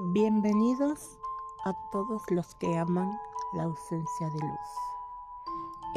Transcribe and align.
Bienvenidos 0.00 1.18
a 1.64 1.72
todos 1.90 2.22
los 2.30 2.54
que 2.54 2.78
aman 2.78 3.18
la 3.52 3.64
ausencia 3.64 4.30
de 4.30 4.38
luz. 4.38 4.70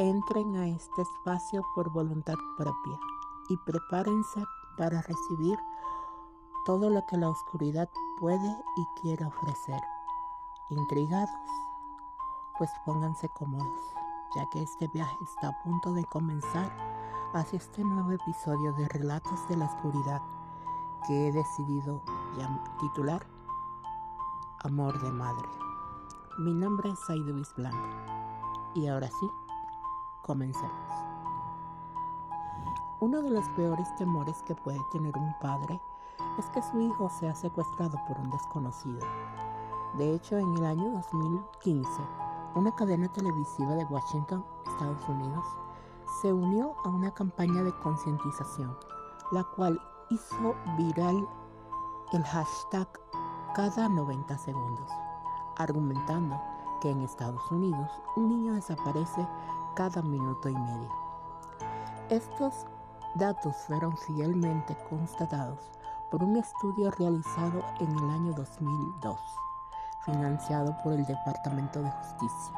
Entren 0.00 0.56
a 0.56 0.66
este 0.66 1.02
espacio 1.02 1.62
por 1.76 1.88
voluntad 1.92 2.34
propia 2.58 2.98
y 3.48 3.56
prepárense 3.58 4.42
para 4.76 5.02
recibir 5.02 5.56
todo 6.66 6.90
lo 6.90 7.06
que 7.06 7.16
la 7.16 7.28
oscuridad 7.28 7.88
puede 8.18 8.48
y 8.76 9.00
quiere 9.00 9.24
ofrecer. 9.24 9.80
¿Intrigados? 10.70 11.30
Pues 12.58 12.70
pónganse 12.84 13.28
cómodos, 13.28 13.94
ya 14.34 14.50
que 14.50 14.64
este 14.64 14.88
viaje 14.88 15.16
está 15.22 15.50
a 15.50 15.62
punto 15.62 15.92
de 15.92 16.04
comenzar 16.06 16.76
hacia 17.34 17.58
este 17.58 17.84
nuevo 17.84 18.10
episodio 18.10 18.72
de 18.72 18.88
Relatos 18.88 19.48
de 19.48 19.58
la 19.58 19.66
Oscuridad 19.66 20.20
que 21.06 21.28
he 21.28 21.32
decidido 21.32 22.02
titular 22.80 23.31
amor 24.64 25.00
de 25.00 25.10
madre. 25.10 25.48
Mi 26.38 26.54
nombre 26.54 26.90
es 26.90 27.10
Aiduis 27.10 27.52
Blanca 27.56 28.12
y 28.74 28.86
ahora 28.86 29.08
sí, 29.08 29.30
comencemos. 30.22 30.72
Uno 33.00 33.22
de 33.22 33.30
los 33.30 33.48
peores 33.50 33.94
temores 33.96 34.42
que 34.44 34.54
puede 34.54 34.80
tener 34.92 35.16
un 35.16 35.34
padre 35.40 35.80
es 36.38 36.46
que 36.50 36.62
su 36.62 36.80
hijo 36.80 37.10
sea 37.10 37.34
secuestrado 37.34 37.98
por 38.06 38.18
un 38.20 38.30
desconocido. 38.30 39.04
De 39.98 40.14
hecho, 40.14 40.38
en 40.38 40.56
el 40.56 40.64
año 40.64 40.90
2015, 40.92 41.90
una 42.54 42.72
cadena 42.74 43.08
televisiva 43.08 43.74
de 43.74 43.84
Washington, 43.86 44.44
Estados 44.66 45.08
Unidos, 45.08 45.44
se 46.20 46.32
unió 46.32 46.74
a 46.84 46.88
una 46.88 47.12
campaña 47.12 47.62
de 47.62 47.76
concientización, 47.80 48.76
la 49.32 49.42
cual 49.42 49.80
hizo 50.10 50.54
viral 50.78 51.28
el 52.12 52.22
hashtag 52.24 52.88
cada 53.54 53.86
90 53.86 54.38
segundos, 54.38 54.90
argumentando 55.58 56.40
que 56.80 56.90
en 56.90 57.02
Estados 57.02 57.50
Unidos 57.50 57.90
un 58.16 58.30
niño 58.30 58.54
desaparece 58.54 59.26
cada 59.74 60.00
minuto 60.00 60.48
y 60.48 60.54
medio. 60.54 60.90
Estos 62.08 62.66
datos 63.14 63.54
fueron 63.66 63.94
fielmente 63.98 64.74
constatados 64.88 65.58
por 66.10 66.24
un 66.24 66.36
estudio 66.36 66.90
realizado 66.92 67.62
en 67.80 67.90
el 67.90 68.10
año 68.10 68.32
2002, 68.32 69.20
financiado 70.06 70.74
por 70.82 70.94
el 70.94 71.04
Departamento 71.04 71.82
de 71.82 71.90
Justicia. 71.90 72.54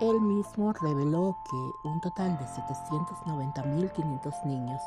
Él 0.00 0.18
mismo 0.18 0.72
reveló 0.72 1.36
que 1.44 1.88
un 1.88 2.00
total 2.00 2.38
de 2.38 2.46
790.500 2.46 4.44
niños 4.46 4.80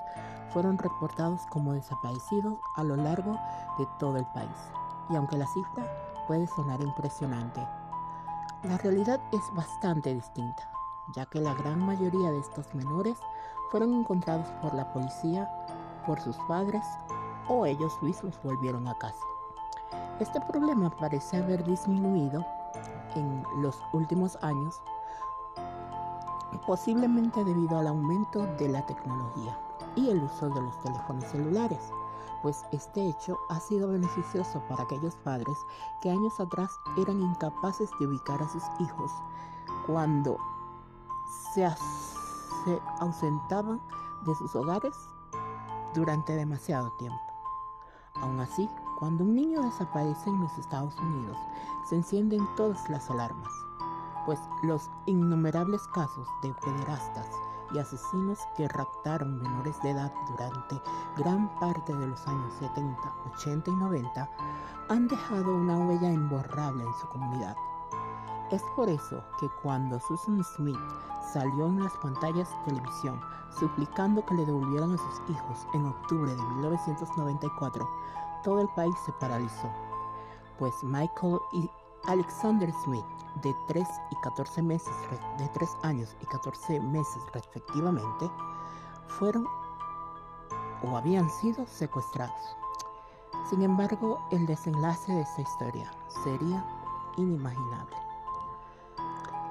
fueron 0.50 0.80
reportados 0.80 1.46
como 1.52 1.74
desaparecidos 1.74 2.58
a 2.76 2.84
lo 2.84 2.96
largo 2.96 3.38
de 3.78 3.88
todo 4.00 4.18
el 4.18 4.26
país 4.34 4.50
y 5.09 5.16
aunque 5.16 5.38
la 5.38 5.48
cifra 5.48 5.86
puede 6.28 6.48
sonar 6.48 6.82
impresionante, 6.82 7.66
la 8.64 8.78
realidad 8.78 9.20
es 9.32 9.42
bastante 9.54 10.14
distinta, 10.14 10.70
ya 11.16 11.26
que 11.26 11.40
la 11.40 11.54
gran 11.54 11.80
mayoría 11.80 12.32
de 12.32 12.40
estos 12.40 12.73
menores 12.73 13.18
fueron 13.72 13.94
encontrados 13.94 14.48
por 14.62 14.74
la 14.74 14.92
policía, 14.94 15.50
por 16.06 16.20
sus 16.22 16.38
padres 16.48 16.86
o 17.48 17.66
ellos 17.66 17.92
mismos 18.02 18.40
volvieron 18.44 18.88
a 18.88 18.98
casa. 18.98 19.26
Este 20.20 20.40
problema 20.42 20.90
parece 20.90 21.38
haber 21.38 21.64
disminuido 21.64 22.46
en 23.16 23.44
los 23.62 23.81
últimos 23.92 24.38
años, 24.42 24.81
posiblemente 26.66 27.44
debido 27.44 27.80
al 27.80 27.88
aumento 27.88 28.46
de 28.58 28.70
la 28.70 28.86
tecnología 28.86 29.58
y 29.96 30.09
el 30.09 30.24
uso 30.24 30.50
de 30.50 30.62
los 30.62 30.80
teléfonos 30.80 31.26
celulares 31.26 31.92
pues 32.44 32.66
este 32.74 33.08
hecho 33.08 33.40
ha 33.50 33.60
sido 33.62 33.88
beneficioso 33.88 34.62
para 34.68 34.84
aquellos 34.84 35.16
padres 35.16 35.58
que 36.02 36.12
años 36.12 36.38
atrás 36.40 36.70
eran 36.98 37.22
incapaces 37.22 37.90
de 38.00 38.08
ubicar 38.08 38.44
a 38.44 38.50
sus 38.50 38.64
hijos 38.82 39.12
cuando 39.88 40.38
se, 41.54 41.66
ausentaban 43.00 43.82
de 44.26 44.36
sus 44.36 44.56
hogares 44.56 44.94
durante 45.94 46.36
demasiado 46.36 46.92
tiempo. 46.98 47.20
Aún 48.16 48.40
así, 48.42 48.70
cuando 49.00 49.24
un 49.24 49.36
niño 49.36 49.62
desaparece 49.62 50.30
en 50.30 50.42
los 50.42 50.58
Estados 50.58 50.98
Unidos, 51.00 51.38
se 51.90 51.96
encienden 51.96 52.46
todas 52.56 52.90
las 52.90 53.09
alarmas, 53.09 53.52
pues 54.26 54.40
los 54.64 54.90
innumerables 55.06 55.82
casos 55.94 56.28
de 56.42 56.53
pederastas 56.53 57.28
y 57.73 57.79
asesinos 57.79 58.39
que 58.56 58.67
raptaron 58.67 59.41
menores 59.41 59.81
de 59.81 59.91
edad 59.91 60.13
durante 60.29 60.81
gran 61.17 61.50
parte 61.59 61.94
de 61.94 62.07
los 62.07 62.28
años 62.28 62.53
70, 62.59 62.97
80 63.35 63.72
y 63.72 63.75
90 63.75 64.29
han 64.89 65.07
dejado 65.07 65.56
una 65.56 65.78
huella 65.78 66.11
imborrable 66.11 66.84
en 66.84 66.94
su 66.95 67.07
comunidad. 67.07 67.56
Es 68.51 68.61
por 68.75 68.89
eso 68.89 69.23
que 69.39 69.47
cuando 69.61 70.00
Susan 70.00 70.44
Smith 70.44 70.79
salió 71.31 71.67
en 71.67 71.84
las 71.84 71.94
pantallas 71.97 72.50
de 72.50 72.73
televisión 72.73 73.19
suplicando 73.59 74.25
que 74.25 74.35
le 74.35 74.45
devolvieran 74.45 74.94
a 74.94 74.97
sus 74.97 75.29
hijos 75.29 75.67
en 75.73 75.85
octubre 75.85 76.35
de 76.35 76.41
1994, 76.41 77.90
todo 78.44 78.61
el 78.61 78.67
país 78.69 78.95
se 79.05 79.11
paralizó, 79.13 79.69
pues 80.59 80.73
Michael 80.84 81.40
y 81.53 81.69
Alexander 82.06 82.69
Smith, 82.84 83.06
de 83.41 83.56
3 83.68 83.88
y 84.12 84.16
14 84.24 84.62
meses, 84.62 84.94
de 85.38 85.47
3 85.50 85.69
años 85.84 86.16
y 86.22 86.25
14 86.25 86.80
meses 86.81 87.24
respectivamente, 87.34 88.30
fueron 89.08 89.47
o 90.84 90.97
habían 90.97 91.30
sido 91.30 91.66
secuestrados. 91.66 92.58
Sin 93.50 93.62
embargo, 93.62 94.22
el 94.31 94.46
desenlace 94.46 95.14
de 95.14 95.22
esta 95.22 95.41
historia 95.41 95.91
sería 96.24 96.66
inimaginable. 97.18 97.96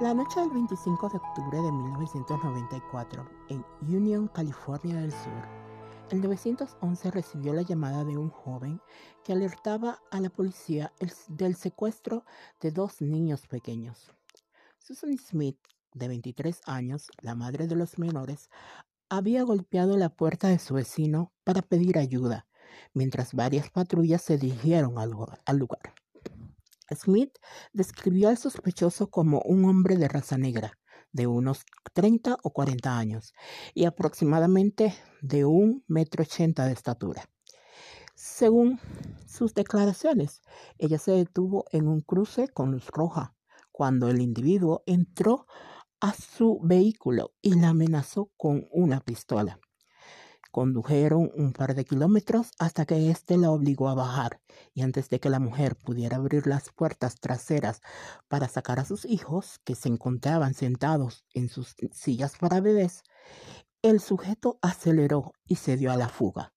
La 0.00 0.12
noche 0.12 0.40
del 0.40 0.50
25 0.50 1.08
de 1.08 1.16
octubre 1.16 1.58
de 1.58 1.72
1994, 1.72 3.24
en 3.48 3.64
Union, 3.82 4.28
California 4.28 4.96
del 4.96 5.12
Sur, 5.12 5.61
el 6.12 6.20
911 6.20 7.10
recibió 7.10 7.54
la 7.54 7.62
llamada 7.62 8.04
de 8.04 8.18
un 8.18 8.28
joven 8.28 8.82
que 9.24 9.32
alertaba 9.32 10.02
a 10.10 10.20
la 10.20 10.28
policía 10.28 10.92
del 11.28 11.56
secuestro 11.56 12.26
de 12.60 12.70
dos 12.70 13.00
niños 13.00 13.46
pequeños. 13.46 14.12
Susan 14.78 15.16
Smith, 15.16 15.56
de 15.94 16.08
23 16.08 16.60
años, 16.66 17.10
la 17.22 17.34
madre 17.34 17.66
de 17.66 17.76
los 17.76 17.98
menores, 17.98 18.50
había 19.08 19.42
golpeado 19.42 19.96
la 19.96 20.10
puerta 20.10 20.48
de 20.48 20.58
su 20.58 20.74
vecino 20.74 21.32
para 21.44 21.62
pedir 21.62 21.96
ayuda, 21.96 22.46
mientras 22.92 23.32
varias 23.32 23.70
patrullas 23.70 24.20
se 24.20 24.36
dirigieron 24.36 24.98
al 24.98 25.56
lugar. 25.56 25.94
Smith 26.94 27.38
describió 27.72 28.28
al 28.28 28.36
sospechoso 28.36 29.08
como 29.08 29.40
un 29.46 29.64
hombre 29.64 29.96
de 29.96 30.08
raza 30.08 30.36
negra, 30.36 30.78
de 31.12 31.26
unos 31.26 31.64
30 31.92 32.38
o 32.42 32.50
40 32.50 32.98
años 32.98 33.34
y 33.74 33.84
aproximadamente 33.84 34.94
de 35.20 35.44
un 35.44 35.84
metro 35.86 36.22
ochenta 36.22 36.66
de 36.66 36.72
estatura. 36.72 37.28
Según 38.14 38.78
sus 39.26 39.54
declaraciones, 39.54 40.42
ella 40.78 40.98
se 40.98 41.12
detuvo 41.12 41.64
en 41.72 41.88
un 41.88 42.00
cruce 42.00 42.48
con 42.48 42.70
luz 42.70 42.88
roja 42.88 43.34
cuando 43.72 44.08
el 44.08 44.20
individuo 44.20 44.82
entró 44.86 45.46
a 46.00 46.12
su 46.14 46.60
vehículo 46.62 47.32
y 47.40 47.54
la 47.54 47.70
amenazó 47.70 48.30
con 48.36 48.66
una 48.70 49.00
pistola. 49.00 49.58
Condujeron 50.52 51.30
un 51.34 51.54
par 51.54 51.74
de 51.74 51.86
kilómetros 51.86 52.50
hasta 52.58 52.84
que 52.84 53.10
éste 53.10 53.38
la 53.38 53.50
obligó 53.50 53.88
a 53.88 53.94
bajar, 53.94 54.42
y 54.74 54.82
antes 54.82 55.08
de 55.08 55.18
que 55.18 55.30
la 55.30 55.38
mujer 55.38 55.76
pudiera 55.76 56.18
abrir 56.18 56.46
las 56.46 56.68
puertas 56.68 57.18
traseras 57.20 57.80
para 58.28 58.48
sacar 58.48 58.78
a 58.78 58.84
sus 58.84 59.06
hijos, 59.06 59.60
que 59.64 59.74
se 59.74 59.88
encontraban 59.88 60.52
sentados 60.52 61.24
en 61.32 61.48
sus 61.48 61.74
sillas 61.92 62.36
para 62.38 62.60
bebés, 62.60 63.02
el 63.80 63.98
sujeto 63.98 64.58
aceleró 64.60 65.32
y 65.46 65.56
se 65.56 65.78
dio 65.78 65.90
a 65.90 65.96
la 65.96 66.10
fuga. 66.10 66.52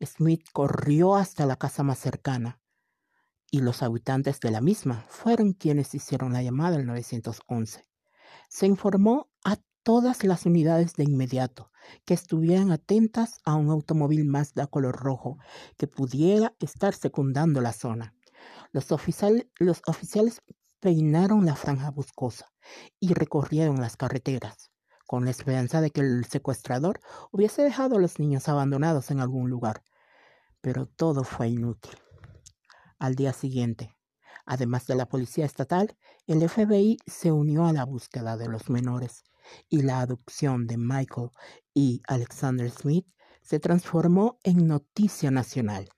Smith 0.00 0.46
corrió 0.52 1.16
hasta 1.16 1.44
la 1.44 1.56
casa 1.56 1.82
más 1.82 1.98
cercana, 1.98 2.60
y 3.50 3.62
los 3.62 3.82
habitantes 3.82 4.38
de 4.38 4.52
la 4.52 4.60
misma 4.60 5.06
fueron 5.08 5.54
quienes 5.54 5.92
hicieron 5.92 6.34
la 6.34 6.42
llamada 6.44 6.76
al 6.76 6.86
911. 6.86 7.84
Se 8.48 8.66
informó 8.66 9.28
a 9.44 9.56
todas 9.84 10.24
las 10.24 10.46
unidades 10.46 10.94
de 10.94 11.04
inmediato 11.04 11.70
que 12.06 12.14
estuvieran 12.14 12.72
atentas 12.72 13.38
a 13.44 13.54
un 13.54 13.70
automóvil 13.70 14.24
Mazda 14.24 14.66
color 14.66 14.96
rojo 14.96 15.38
que 15.76 15.86
pudiera 15.86 16.54
estar 16.58 16.94
secundando 16.94 17.60
la 17.60 17.72
zona. 17.72 18.14
Los, 18.72 18.88
los 19.58 19.82
oficiales 19.86 20.42
peinaron 20.80 21.44
la 21.44 21.54
franja 21.54 21.90
boscosa 21.90 22.50
y 22.98 23.12
recorrieron 23.12 23.80
las 23.80 23.96
carreteras, 23.96 24.70
con 25.06 25.26
la 25.26 25.30
esperanza 25.30 25.82
de 25.82 25.90
que 25.90 26.00
el 26.00 26.24
secuestrador 26.24 27.00
hubiese 27.30 27.62
dejado 27.62 27.96
a 27.96 28.00
los 28.00 28.18
niños 28.18 28.48
abandonados 28.48 29.10
en 29.10 29.20
algún 29.20 29.50
lugar. 29.50 29.82
Pero 30.62 30.86
todo 30.86 31.24
fue 31.24 31.48
inútil. 31.48 31.94
Al 32.98 33.16
día 33.16 33.34
siguiente, 33.34 33.94
además 34.46 34.86
de 34.86 34.94
la 34.94 35.06
policía 35.06 35.44
estatal, 35.44 35.94
el 36.26 36.48
FBI 36.48 36.96
se 37.06 37.32
unió 37.32 37.66
a 37.66 37.74
la 37.74 37.84
búsqueda 37.84 38.38
de 38.38 38.48
los 38.48 38.70
menores 38.70 39.24
y 39.68 39.82
la 39.82 40.00
adopción 40.00 40.66
de 40.66 40.76
Michael 40.76 41.30
y 41.72 42.02
Alexander 42.06 42.70
Smith 42.70 43.06
se 43.42 43.60
transformó 43.60 44.38
en 44.42 44.66
noticia 44.66 45.30
nacional, 45.30 45.88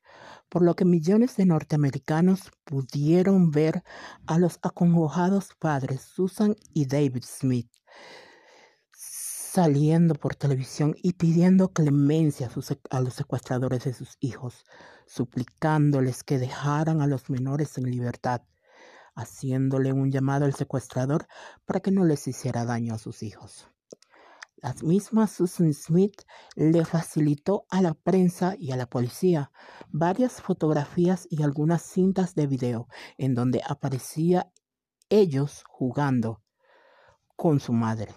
por 0.48 0.62
lo 0.62 0.74
que 0.74 0.84
millones 0.84 1.36
de 1.36 1.46
norteamericanos 1.46 2.50
pudieron 2.64 3.50
ver 3.50 3.82
a 4.26 4.38
los 4.38 4.58
acongojados 4.62 5.50
padres 5.58 6.02
Susan 6.02 6.56
y 6.72 6.86
David 6.86 7.24
Smith 7.24 7.70
saliendo 9.56 10.14
por 10.16 10.34
televisión 10.34 10.94
y 11.02 11.14
pidiendo 11.14 11.72
clemencia 11.72 12.50
a, 12.90 13.00
los 13.00 13.14
secuestradores 13.14 13.84
de 13.84 13.94
sus 13.94 14.18
hijos, 14.20 14.66
suplicándoles 15.06 16.24
que 16.24 16.38
dejaran 16.38 17.00
a 17.00 17.06
los 17.06 17.30
menores 17.30 17.78
en 17.78 17.90
libertad, 17.90 18.42
haciéndole 19.16 19.92
un 19.92 20.12
llamado 20.12 20.44
al 20.44 20.54
secuestrador 20.54 21.26
para 21.64 21.80
que 21.80 21.90
no 21.90 22.04
les 22.04 22.28
hiciera 22.28 22.64
daño 22.64 22.94
a 22.94 22.98
sus 22.98 23.24
hijos. 23.24 23.66
La 24.56 24.74
misma 24.82 25.26
Susan 25.26 25.72
Smith 25.74 26.22
le 26.54 26.84
facilitó 26.84 27.66
a 27.68 27.82
la 27.82 27.94
prensa 27.94 28.54
y 28.58 28.72
a 28.72 28.76
la 28.76 28.86
policía 28.86 29.50
varias 29.88 30.40
fotografías 30.40 31.26
y 31.30 31.42
algunas 31.42 31.82
cintas 31.82 32.34
de 32.34 32.46
video 32.46 32.88
en 33.18 33.34
donde 33.34 33.62
aparecía 33.66 34.50
ellos 35.08 35.62
jugando 35.68 36.42
con 37.36 37.60
su 37.60 37.72
madre. 37.72 38.14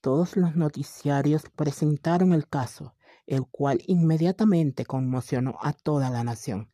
Todos 0.00 0.36
los 0.36 0.56
noticiarios 0.56 1.42
presentaron 1.56 2.32
el 2.32 2.48
caso, 2.48 2.94
el 3.26 3.46
cual 3.46 3.82
inmediatamente 3.86 4.84
conmocionó 4.86 5.58
a 5.60 5.72
toda 5.72 6.10
la 6.10 6.24
nación. 6.24 6.69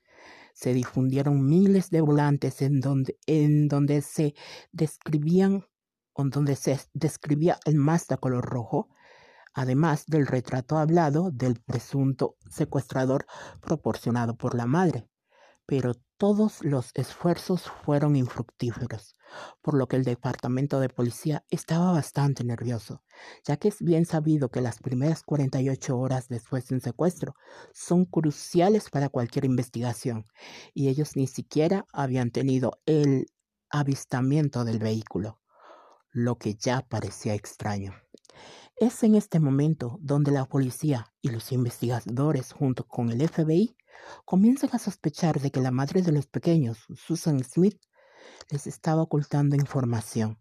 Se 0.57 0.73
difundieron 0.73 1.45
miles 1.45 1.91
de 1.91 2.01
volantes 2.01 2.63
en 2.63 2.81
donde, 2.81 3.19
en 3.27 3.69
donde 3.69 4.01
se 4.01 4.35
describían 4.73 5.67
donde 6.17 6.57
se 6.57 6.81
describía 6.95 7.59
el 7.67 7.77
Mazda 7.77 8.17
color 8.17 8.47
rojo, 8.47 8.89
además 9.53 10.07
del 10.07 10.27
retrato 10.27 10.79
hablado 10.79 11.31
del 11.31 11.61
presunto 11.61 12.37
secuestrador 12.49 13.27
proporcionado 13.61 14.35
por 14.35 14.55
la 14.55 14.65
madre. 14.65 15.07
Pero 15.67 15.95
todos 16.17 16.65
los 16.65 16.91
esfuerzos 16.95 17.63
fueron 17.85 18.17
infructíferos 18.17 19.17
por 19.63 19.75
lo 19.75 19.89
que 19.89 19.97
el 19.97 20.05
departamento 20.05 20.81
de 20.81 20.89
policía 20.89 21.45
estaba 21.51 21.93
bastante 21.93 22.45
nervioso, 22.45 23.03
ya 23.45 23.57
que 23.57 23.69
es 23.69 23.81
bien 23.81 24.07
sabido 24.07 24.51
que 24.51 24.61
las 24.61 24.79
primeras 24.79 25.23
48 25.23 25.99
horas 25.99 26.29
después 26.29 26.67
de 26.69 26.77
un 26.77 26.81
secuestro 26.81 27.35
son 27.73 28.05
cruciales 28.05 28.91
para 28.91 29.09
cualquier 29.09 29.45
investigación, 29.45 30.25
y 30.75 30.89
ellos 30.89 31.17
ni 31.17 31.27
siquiera 31.27 31.87
habían 31.93 32.31
tenido 32.31 32.81
el 32.87 33.27
avistamiento 33.71 34.65
del 34.65 34.79
vehículo, 34.79 35.41
lo 36.11 36.39
que 36.39 36.55
ya 36.55 36.83
parecía 36.83 37.35
extraño. 37.35 37.95
Es 38.77 39.03
en 39.03 39.15
este 39.15 39.41
momento 39.41 39.99
donde 40.01 40.33
la 40.33 40.45
policía 40.45 41.13
y 41.23 41.31
los 41.31 41.51
investigadores 41.51 42.53
junto 42.53 42.87
con 42.87 43.11
el 43.11 43.27
FBI 43.27 43.75
comienzan 44.25 44.71
a 44.73 44.79
sospechar 44.79 45.41
de 45.41 45.51
que 45.51 45.61
la 45.61 45.71
madre 45.71 46.03
de 46.03 46.13
los 46.13 46.27
pequeños, 46.27 46.87
Susan 46.97 47.43
Smith, 47.45 47.81
les 48.51 48.67
estaba 48.67 49.03
ocultando 49.03 49.57
información, 49.57 50.39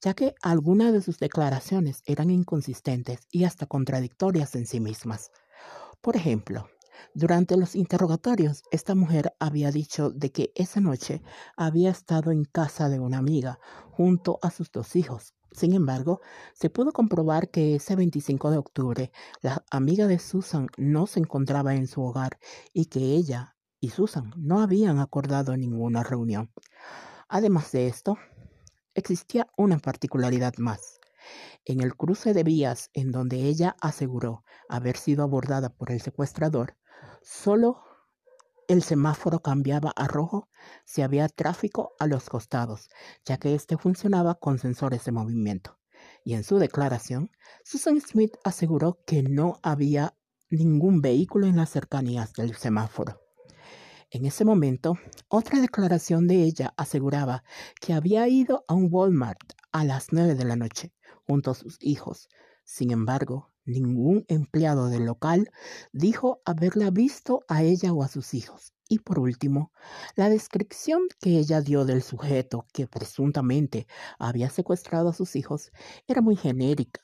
ya 0.00 0.14
que 0.14 0.34
algunas 0.42 0.92
de 0.92 1.02
sus 1.02 1.18
declaraciones 1.18 2.02
eran 2.06 2.30
inconsistentes 2.30 3.26
y 3.30 3.44
hasta 3.44 3.66
contradictorias 3.66 4.54
en 4.54 4.66
sí 4.66 4.80
mismas. 4.80 5.30
Por 6.00 6.16
ejemplo, 6.16 6.68
durante 7.14 7.56
los 7.56 7.74
interrogatorios, 7.74 8.62
esta 8.70 8.94
mujer 8.94 9.34
había 9.38 9.70
dicho 9.70 10.10
de 10.10 10.32
que 10.32 10.52
esa 10.54 10.80
noche 10.80 11.22
había 11.56 11.90
estado 11.90 12.30
en 12.32 12.44
casa 12.44 12.88
de 12.88 12.98
una 12.98 13.18
amiga 13.18 13.60
junto 13.90 14.38
a 14.42 14.50
sus 14.50 14.70
dos 14.70 14.96
hijos. 14.96 15.34
Sin 15.52 15.74
embargo, 15.74 16.20
se 16.54 16.70
pudo 16.70 16.92
comprobar 16.92 17.50
que 17.50 17.76
ese 17.76 17.96
25 17.96 18.50
de 18.50 18.58
octubre 18.58 19.12
la 19.40 19.64
amiga 19.70 20.06
de 20.06 20.18
Susan 20.18 20.68
no 20.76 21.06
se 21.06 21.20
encontraba 21.20 21.74
en 21.74 21.86
su 21.86 22.02
hogar 22.02 22.38
y 22.72 22.86
que 22.86 23.00
ella 23.00 23.56
y 23.80 23.90
Susan 23.90 24.32
no 24.36 24.60
habían 24.60 24.98
acordado 24.98 25.56
ninguna 25.56 26.02
reunión. 26.02 26.52
Además 27.28 27.72
de 27.72 27.86
esto, 27.86 28.18
existía 28.94 29.46
una 29.56 29.78
particularidad 29.78 30.54
más. 30.58 30.98
En 31.64 31.80
el 31.80 31.94
cruce 31.96 32.32
de 32.34 32.42
vías 32.42 32.90
en 32.94 33.12
donde 33.12 33.42
ella 33.42 33.76
aseguró 33.80 34.44
haber 34.68 34.96
sido 34.96 35.22
abordada 35.22 35.70
por 35.70 35.90
el 35.90 36.00
secuestrador, 36.00 36.76
solo 37.22 37.82
el 38.68 38.82
semáforo 38.82 39.40
cambiaba 39.40 39.90
a 39.96 40.06
rojo 40.06 40.48
si 40.84 41.02
había 41.02 41.28
tráfico 41.28 41.94
a 41.98 42.06
los 42.06 42.28
costados, 42.28 42.90
ya 43.24 43.38
que 43.38 43.54
éste 43.54 43.76
funcionaba 43.76 44.34
con 44.36 44.58
sensores 44.58 45.04
de 45.04 45.12
movimiento. 45.12 45.78
Y 46.22 46.34
en 46.34 46.44
su 46.44 46.58
declaración, 46.58 47.30
Susan 47.64 48.00
Smith 48.00 48.36
aseguró 48.44 49.00
que 49.06 49.22
no 49.22 49.58
había 49.62 50.14
ningún 50.50 51.00
vehículo 51.00 51.46
en 51.46 51.56
las 51.56 51.70
cercanías 51.70 52.34
del 52.34 52.54
semáforo. 52.54 53.20
En 54.10 54.24
ese 54.24 54.44
momento, 54.44 54.98
otra 55.28 55.60
declaración 55.60 56.26
de 56.28 56.42
ella 56.42 56.72
aseguraba 56.76 57.44
que 57.80 57.92
había 57.92 58.28
ido 58.28 58.64
a 58.68 58.74
un 58.74 58.88
Walmart 58.90 59.54
a 59.72 59.84
las 59.84 60.12
nueve 60.12 60.34
de 60.34 60.44
la 60.44 60.56
noche 60.56 60.92
junto 61.26 61.50
a 61.50 61.54
sus 61.54 61.76
hijos. 61.80 62.28
Sin 62.64 62.90
embargo, 62.90 63.50
ningún 63.68 64.24
empleado 64.28 64.88
del 64.88 65.04
local 65.04 65.50
dijo 65.92 66.40
haberla 66.44 66.90
visto 66.90 67.44
a 67.48 67.62
ella 67.62 67.92
o 67.92 68.02
a 68.02 68.08
sus 68.08 68.34
hijos. 68.34 68.72
Y 68.88 69.00
por 69.00 69.18
último, 69.18 69.70
la 70.16 70.30
descripción 70.30 71.02
que 71.20 71.38
ella 71.38 71.60
dio 71.60 71.84
del 71.84 72.02
sujeto 72.02 72.66
que 72.72 72.86
presuntamente 72.86 73.86
había 74.18 74.48
secuestrado 74.48 75.10
a 75.10 75.14
sus 75.14 75.36
hijos 75.36 75.70
era 76.06 76.22
muy 76.22 76.36
genérica, 76.36 77.02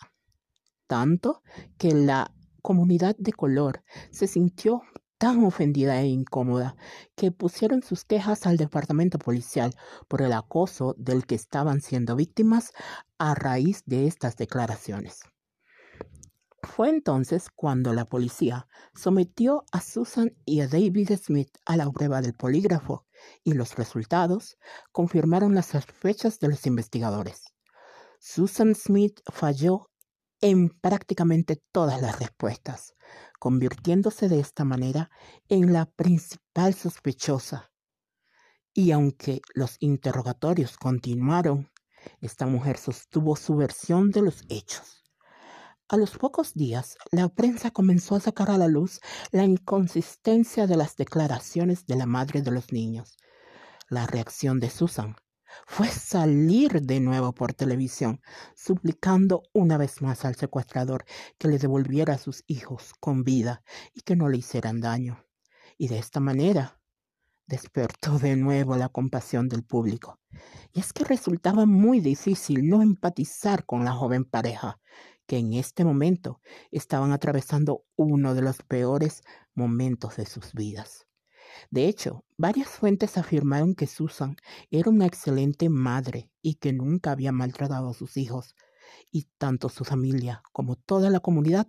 tanto 0.87 1.43
que 1.77 1.93
la 1.93 2.35
comunidad 2.63 3.15
de 3.19 3.33
color 3.35 3.85
se 4.11 4.27
sintió 4.27 4.83
tan 5.19 5.45
ofendida 5.45 6.01
e 6.01 6.07
incómoda 6.07 6.77
que 7.15 7.31
pusieron 7.31 7.83
sus 7.83 8.05
quejas 8.05 8.47
al 8.47 8.57
departamento 8.57 9.19
policial 9.19 9.75
por 10.09 10.23
el 10.23 10.33
acoso 10.33 10.95
del 10.99 11.27
que 11.27 11.35
estaban 11.35 11.81
siendo 11.81 12.17
víctimas 12.17 12.73
a 13.19 13.35
raíz 13.35 13.83
de 13.87 14.07
estas 14.07 14.37
declaraciones. 14.37 15.21
Fue 16.65 16.89
entonces 16.89 17.51
cuando 17.55 17.93
la 17.93 18.05
policía 18.05 18.67
sometió 18.95 19.65
a 19.73 19.81
Susan 19.81 20.35
y 20.45 20.61
a 20.61 20.69
David 20.69 21.11
Smith 21.17 21.57
a 21.67 21.77
la 21.77 21.91
prueba 21.91 22.21
del 22.21 22.35
polígrafo 22.35 23.07
y 23.43 23.53
los 23.53 23.75
resultados 23.77 24.59
confirmaron 24.93 25.55
las 25.55 25.67
sospechas 25.67 26.39
de 26.41 26.49
los 26.49 26.67
investigadores. 26.67 27.45
Susan 28.19 28.75
Smith 28.75 29.21
falló 29.33 29.91
en 30.41 30.71
prácticamente 30.71 31.63
todas 31.73 32.01
las 32.01 32.19
respuestas, 32.19 32.95
convirtiéndose 33.39 34.29
de 34.29 34.41
esta 34.41 34.65
manera 34.65 35.11
en 35.49 35.73
la 35.73 35.87
principal 35.87 36.75
sospechosa. 36.75 37.71
Y 38.73 38.91
aunque 38.91 39.41
los 39.55 39.77
interrogatorios 39.81 40.77
continuaron, 40.77 41.71
esta 42.21 42.47
mujer 42.47 42.79
sostuvo 42.79 43.37
su 43.37 43.57
versión 43.57 44.11
de 44.11 44.23
los 44.23 44.43
hechos. 44.49 45.04
A 45.91 45.99
los 45.99 46.17
pocos 46.17 46.55
días, 46.55 46.97
la 47.11 47.29
prensa 47.29 47.71
comenzó 47.71 48.17
a 48.17 48.21
sacar 48.21 48.51
a 48.51 48.57
la 48.57 48.69
luz 48.69 49.01
la 49.33 49.45
inconsistencia 49.45 50.67
de 50.67 50.79
las 50.79 50.97
declaraciones 50.97 51.85
de 51.85 51.95
la 51.95 52.07
madre 52.07 52.41
de 52.41 52.51
los 52.51 52.73
niños. 52.73 53.19
La 53.91 54.07
reacción 54.07 54.61
de 54.61 54.71
Susan 54.71 55.15
fue 55.67 55.89
salir 55.89 56.81
de 56.81 57.01
nuevo 57.01 57.35
por 57.35 57.53
televisión, 57.53 58.23
suplicando 58.57 59.43
una 59.53 59.77
vez 59.77 60.01
más 60.01 60.25
al 60.25 60.37
secuestrador 60.37 61.05
que 61.37 61.49
le 61.49 61.59
devolviera 61.59 62.15
a 62.15 62.19
sus 62.19 62.45
hijos 62.47 62.95
con 62.99 63.23
vida 63.23 63.63
y 63.93 64.01
que 64.01 64.17
no 64.17 64.31
le 64.31 64.39
hicieran 64.39 64.81
daño. 64.81 65.23
Y 65.77 65.89
de 65.89 65.99
esta 65.99 66.19
manera 66.19 66.81
despertó 67.47 68.19
de 68.19 68.37
nuevo 68.37 68.77
la 68.77 68.89
compasión 68.89 69.51
del 69.51 69.65
público. 69.65 70.19
Y 70.73 70.81
es 70.81 70.95
que 70.95 71.05
resultaba 71.05 71.67
muy 71.67 72.01
difícil 72.01 72.67
no 72.67 72.81
empatizar 72.81 73.67
con 73.67 73.85
la 73.85 73.93
joven 73.93 74.25
pareja, 74.25 74.81
que 75.27 75.39
en 75.39 75.55
este 75.55 75.85
momento 75.85 76.41
estaban 76.71 77.13
atravesando 77.13 77.85
uno 77.97 78.35
de 78.35 78.43
los 78.43 78.63
peores 78.63 79.23
momentos 79.55 80.17
de 80.17 80.27
sus 80.27 80.53
vidas. 80.53 81.07
De 81.71 81.89
hecho, 81.89 82.25
varias 82.37 82.69
fuentes 82.69 83.17
afirmaron 83.17 83.75
que 83.75 83.87
Susan 83.87 84.37
era 84.71 84.91
una 84.91 85.07
excelente 85.07 85.69
madre 85.69 86.31
y 86.43 86.55
que 86.55 86.73
nunca 86.73 87.13
había 87.13 87.33
maltratado 87.33 87.91
a 87.91 87.95
sus 87.95 88.17
hijos, 88.17 88.55
y 89.11 89.29
tanto 89.39 89.69
su 89.69 89.85
familia 89.85 90.43
como 90.53 90.77
toda 90.77 91.11
la 91.11 91.21
comunidad 91.21 91.69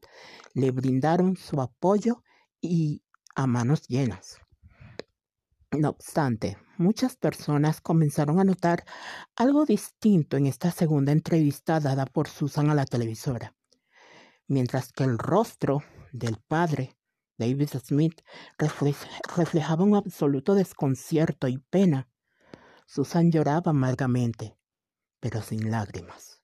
le 0.53 0.71
brindaron 0.71 1.37
su 1.37 1.61
apoyo 1.61 2.23
y 2.61 3.03
a 3.35 3.47
manos 3.47 3.87
llenas. 3.87 4.44
No 5.77 5.89
obstante, 5.89 6.57
muchas 6.77 7.15
personas 7.17 7.81
comenzaron 7.81 8.39
a 8.39 8.43
notar 8.43 8.85
algo 9.35 9.65
distinto 9.65 10.37
en 10.37 10.45
esta 10.45 10.71
segunda 10.71 11.11
entrevista 11.11 11.79
dada 11.79 12.05
por 12.05 12.27
Susan 12.27 12.69
a 12.69 12.75
la 12.75 12.85
televisora. 12.85 13.55
Mientras 14.47 14.91
que 14.91 15.03
el 15.03 15.17
rostro 15.17 15.83
del 16.11 16.37
padre 16.47 16.95
David 17.37 17.69
Smith 17.83 18.21
reflejaba 19.35 19.83
un 19.83 19.95
absoluto 19.95 20.55
desconcierto 20.55 21.47
y 21.47 21.57
pena. 21.57 22.09
Susan 22.85 23.31
lloraba 23.31 23.71
amargamente, 23.71 24.57
pero 25.19 25.41
sin 25.41 25.69
lágrimas. 25.69 26.41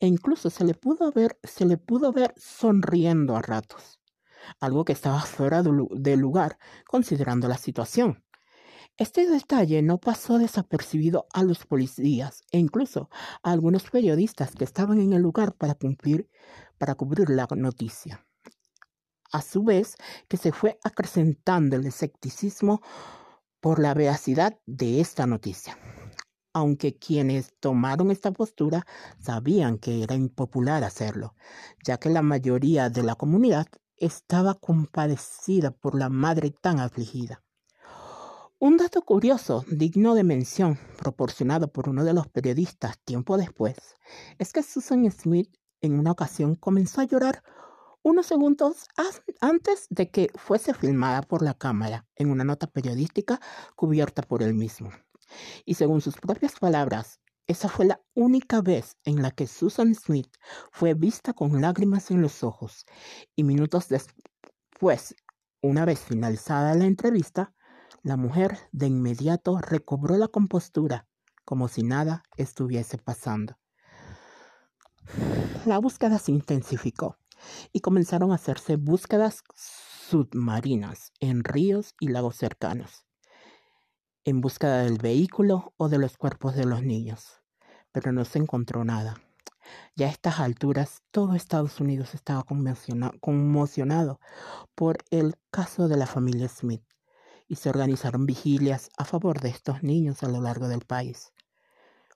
E 0.00 0.06
incluso 0.06 0.50
se 0.50 0.64
le 0.64 0.74
pudo 0.74 1.12
ver, 1.12 1.38
se 1.44 1.66
le 1.66 1.76
pudo 1.76 2.12
ver 2.12 2.34
sonriendo 2.36 3.36
a 3.36 3.42
ratos. 3.42 4.00
algo 4.60 4.84
que 4.84 4.92
estaba 4.92 5.20
fuera 5.20 5.62
de 5.62 6.16
lugar 6.16 6.58
considerando 6.86 7.48
la 7.48 7.58
situación. 7.58 8.24
Este 8.98 9.28
detalle 9.28 9.82
no 9.82 9.98
pasó 9.98 10.38
desapercibido 10.38 11.26
a 11.34 11.42
los 11.42 11.66
policías 11.66 12.44
e 12.50 12.58
incluso 12.58 13.10
a 13.42 13.50
algunos 13.50 13.90
periodistas 13.90 14.54
que 14.54 14.64
estaban 14.64 15.00
en 15.00 15.12
el 15.12 15.20
lugar 15.20 15.54
para 15.54 15.74
cumplir 15.74 16.30
para 16.78 16.94
cubrir 16.94 17.28
la 17.28 17.46
noticia. 17.56 18.26
A 19.32 19.42
su 19.42 19.64
vez, 19.64 19.96
que 20.28 20.38
se 20.38 20.50
fue 20.50 20.78
acrecentando 20.82 21.76
el 21.76 21.86
escepticismo 21.86 22.80
por 23.60 23.80
la 23.80 23.92
veracidad 23.92 24.58
de 24.64 25.00
esta 25.00 25.26
noticia. 25.26 25.78
Aunque 26.54 26.96
quienes 26.96 27.52
tomaron 27.60 28.10
esta 28.10 28.30
postura 28.30 28.86
sabían 29.18 29.76
que 29.76 30.04
era 30.04 30.14
impopular 30.14 30.84
hacerlo, 30.84 31.34
ya 31.84 31.98
que 31.98 32.08
la 32.08 32.22
mayoría 32.22 32.88
de 32.88 33.02
la 33.02 33.14
comunidad 33.14 33.66
estaba 33.98 34.54
compadecida 34.54 35.70
por 35.70 35.98
la 35.98 36.08
madre 36.08 36.50
tan 36.50 36.80
afligida. 36.80 37.45
Un 38.58 38.78
dato 38.78 39.02
curioso, 39.02 39.66
digno 39.68 40.14
de 40.14 40.24
mención, 40.24 40.78
proporcionado 40.96 41.70
por 41.70 41.90
uno 41.90 42.04
de 42.04 42.14
los 42.14 42.26
periodistas 42.28 42.98
tiempo 43.04 43.36
después, 43.36 43.76
es 44.38 44.54
que 44.54 44.62
Susan 44.62 45.10
Smith 45.10 45.54
en 45.82 45.98
una 45.98 46.12
ocasión 46.12 46.54
comenzó 46.54 47.02
a 47.02 47.04
llorar 47.04 47.42
unos 48.02 48.24
segundos 48.24 48.88
antes 49.42 49.86
de 49.90 50.10
que 50.10 50.30
fuese 50.36 50.72
filmada 50.72 51.20
por 51.20 51.42
la 51.42 51.52
cámara 51.52 52.06
en 52.14 52.30
una 52.30 52.44
nota 52.44 52.66
periodística 52.66 53.42
cubierta 53.74 54.22
por 54.22 54.42
él 54.42 54.54
mismo. 54.54 54.90
Y 55.66 55.74
según 55.74 56.00
sus 56.00 56.16
propias 56.16 56.58
palabras, 56.58 57.20
esa 57.46 57.68
fue 57.68 57.84
la 57.84 58.00
única 58.14 58.62
vez 58.62 58.96
en 59.04 59.20
la 59.20 59.32
que 59.32 59.46
Susan 59.46 59.94
Smith 59.94 60.34
fue 60.72 60.94
vista 60.94 61.34
con 61.34 61.60
lágrimas 61.60 62.10
en 62.10 62.22
los 62.22 62.42
ojos. 62.42 62.86
Y 63.34 63.44
minutos 63.44 63.88
después, 63.90 65.14
una 65.60 65.84
vez 65.84 66.00
finalizada 66.00 66.74
la 66.74 66.86
entrevista, 66.86 67.52
la 68.02 68.16
mujer 68.16 68.58
de 68.70 68.86
inmediato 68.86 69.58
recobró 69.58 70.16
la 70.16 70.28
compostura, 70.28 71.08
como 71.44 71.66
si 71.68 71.82
nada 71.82 72.22
estuviese 72.36 72.98
pasando. 72.98 73.58
La 75.66 75.78
búsqueda 75.78 76.18
se 76.18 76.30
intensificó 76.32 77.16
y 77.72 77.80
comenzaron 77.80 78.30
a 78.30 78.36
hacerse 78.36 78.76
búsquedas 78.76 79.42
submarinas 79.54 81.12
en 81.20 81.42
ríos 81.42 81.94
y 81.98 82.08
lagos 82.08 82.36
cercanos, 82.36 83.06
en 84.24 84.40
búsqueda 84.40 84.82
del 84.82 84.98
vehículo 84.98 85.74
o 85.76 85.88
de 85.88 85.98
los 85.98 86.16
cuerpos 86.16 86.54
de 86.54 86.64
los 86.64 86.82
niños, 86.82 87.42
pero 87.90 88.12
no 88.12 88.24
se 88.24 88.38
encontró 88.38 88.84
nada. 88.84 89.16
Ya 89.96 90.06
a 90.06 90.10
estas 90.10 90.38
alturas 90.38 91.02
todo 91.10 91.34
Estados 91.34 91.80
Unidos 91.80 92.14
estaba 92.14 92.44
conmocionado 92.44 94.20
por 94.76 94.98
el 95.10 95.34
caso 95.50 95.88
de 95.88 95.96
la 95.96 96.06
familia 96.06 96.48
Smith 96.48 96.84
y 97.48 97.56
se 97.56 97.68
organizaron 97.68 98.26
vigilias 98.26 98.90
a 98.96 99.04
favor 99.04 99.40
de 99.40 99.48
estos 99.48 99.82
niños 99.82 100.22
a 100.22 100.28
lo 100.28 100.40
largo 100.40 100.68
del 100.68 100.80
país. 100.80 101.32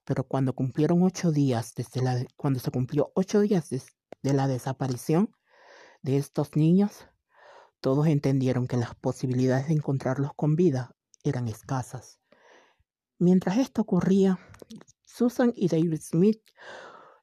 Pero 0.04 0.24
cuando 0.24 0.54
cumplieron 0.54 1.02
ocho 1.02 1.30
días 1.30 1.74
desde 1.74 2.02
la, 2.02 2.24
cuando 2.36 2.58
se 2.58 2.70
cumplió 2.70 3.12
ocho 3.14 3.40
días 3.40 3.70
de 3.70 4.32
la 4.32 4.48
desaparición 4.48 5.30
de 6.02 6.16
estos 6.16 6.56
niños, 6.56 7.06
todos 7.80 8.06
entendieron 8.06 8.66
que 8.66 8.76
las 8.76 8.94
posibilidades 8.94 9.68
de 9.68 9.74
encontrarlos 9.74 10.32
con 10.34 10.56
vida 10.56 10.96
eran 11.22 11.48
escasas. 11.48 12.20
Mientras 13.18 13.58
esto 13.58 13.82
ocurría, 13.82 14.38
Susan 15.04 15.52
y 15.54 15.68
David 15.68 16.00
Smith 16.00 16.40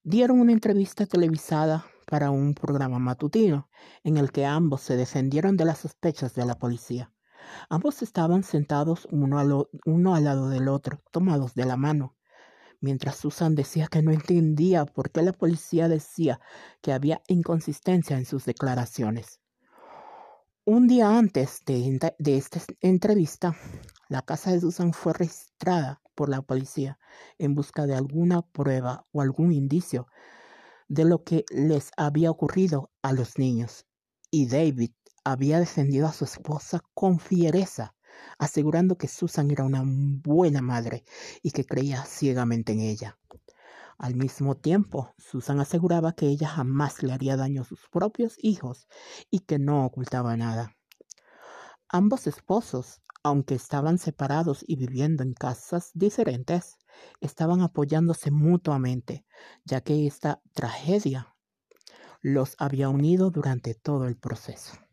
dieron 0.04 0.40
una 0.40 0.52
entrevista 0.52 1.06
televisada 1.06 1.86
para 2.06 2.32
un 2.32 2.54
programa 2.54 3.00
matutino 3.00 3.70
en 4.04 4.18
el 4.18 4.32
que 4.32 4.46
ambos 4.46 4.82
se 4.82 4.96
defendieron 4.96 5.58
de 5.58 5.66
las 5.66 5.80
sospechas 5.80 6.34
de 6.34 6.46
la 6.46 6.58
policía. 6.58 7.12
Ambos 7.70 8.02
estaban 8.02 8.44
sentados 8.44 9.08
uno 9.12 9.40
al, 9.40 9.68
uno 9.86 10.16
al 10.16 10.24
lado 10.24 10.50
del 10.50 10.68
otro, 10.68 11.02
tomados 11.12 11.56
de 11.56 11.66
la 11.66 11.78
mano, 11.78 12.16
mientras 12.80 13.18
Susan 13.18 13.56
decía 13.56 13.88
que 13.88 14.02
no 14.02 14.12
entendía 14.12 14.86
por 14.86 15.12
qué 15.12 15.22
la 15.22 15.34
policía 15.34 15.88
decía 15.88 16.40
que 16.82 16.94
había 16.94 17.22
inconsistencia 17.28 18.18
en 18.18 18.26
sus 18.26 18.46
declaraciones. 18.46 19.40
Un 20.66 20.88
día 20.88 21.18
antes 21.18 21.64
de, 21.66 22.14
de, 22.20 22.38
esta 22.38 22.60
entrevista, 22.82 23.56
la 24.10 24.22
casa 24.22 24.52
de 24.52 24.60
Susan 24.60 24.92
fue 24.92 25.14
registrada 25.14 26.02
por 26.14 26.28
la 26.28 26.42
policía 26.42 27.00
en 27.38 27.56
busca 27.56 27.86
de 27.86 27.96
alguna 27.96 28.42
prueba 28.42 29.06
o 29.14 29.22
algún 29.22 29.54
indicio 29.54 30.08
de 30.90 31.06
lo 31.06 31.24
que 31.24 31.46
les 31.50 31.92
había 31.96 32.32
ocurrido 32.32 32.92
a 33.02 33.14
los 33.14 33.38
niños. 33.38 33.86
Y 34.30 34.48
David 34.48 34.92
había 35.32 35.60
defendido 35.60 36.08
a 36.08 36.14
su 36.14 36.24
esposa 36.24 36.82
con 36.94 37.20
fiereza, 37.20 37.96
asegurando 38.40 38.98
que 38.98 39.10
Susan 39.10 39.52
era 39.52 39.66
una 39.66 39.84
buena 39.86 40.62
madre 40.62 41.04
y 41.44 41.52
que 41.52 41.66
creía 41.66 42.06
ciegamente 42.06 42.72
en 42.72 42.80
ella. 42.80 43.20
Al 43.98 44.16
mismo 44.16 44.56
tiempo, 44.56 45.14
Susan 45.18 45.60
aseguraba 45.60 46.14
que 46.14 46.28
ella 46.28 46.48
jamás 46.48 47.04
le 47.04 47.12
haría 47.12 47.36
daño 47.36 47.64
a 47.64 47.66
sus 47.66 47.90
propios 47.92 48.36
hijos 48.38 48.88
y 49.30 49.40
que 49.40 49.60
no 49.60 49.86
ocultaba 49.86 50.38
nada. 50.38 50.78
Ambos 51.90 52.26
esposos, 52.28 53.02
aunque 53.22 53.56
estaban 53.56 53.98
separados 53.98 54.64
y 54.66 54.78
viviendo 54.78 55.24
en 55.24 55.34
casas 55.34 55.92
diferentes, 55.94 56.78
estaban 57.20 57.62
apoyándose 57.62 58.32
mutuamente, 58.32 59.26
ya 59.66 59.82
que 59.82 60.08
esta 60.08 60.42
tragedia 60.54 61.36
los 62.22 62.56
había 62.60 62.88
unido 62.88 63.30
durante 63.30 63.74
todo 63.74 64.06
el 64.06 64.16
proceso. 64.16 64.87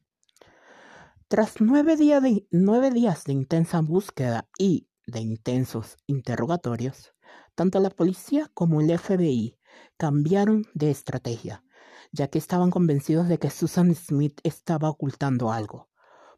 Tras 1.34 1.60
nueve, 1.60 1.96
días 1.96 3.24
de 3.24 3.32
intensa 3.32 3.80
búsqueda 3.80 4.48
y 4.56 4.88
de 5.04 5.18
intensos 5.18 5.96
interrogatorios, 6.06 7.12
tanto 7.56 7.80
la 7.80 7.90
policía 7.90 8.52
como 8.54 8.80
el 8.80 8.96
FBI 8.96 9.58
cambiaron 9.96 10.64
de 10.74 10.92
estrategia, 10.92 11.64
ya 12.12 12.28
que 12.28 12.38
estaban 12.38 12.70
convencidos 12.70 13.26
de 13.26 13.40
que 13.40 13.50
Susan 13.50 13.92
Smith 13.96 14.38
estaba 14.44 14.88
ocultando 14.88 15.50
algo, 15.50 15.90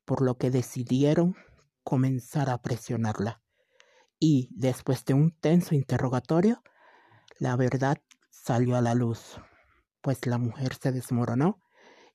por 0.06 0.22
lo 0.22 0.38
que 0.38 0.50
decidieron 0.50 1.36
comenzar 1.84 2.48
a 2.48 2.62
presionarla. 2.62 3.42
Y 4.18 4.48
después 4.50 5.04
de 5.04 5.12
un 5.12 5.30
tenso 5.30 5.74
interrogatorio, 5.74 6.62
la 7.38 7.54
verdad 7.56 7.98
salió 8.30 8.76
a 8.76 8.80
la 8.80 8.94
luz, 8.94 9.38
pues 10.00 10.24
la 10.24 10.38
mujer 10.38 10.72
se 10.72 10.90
desmoronó 10.90 11.60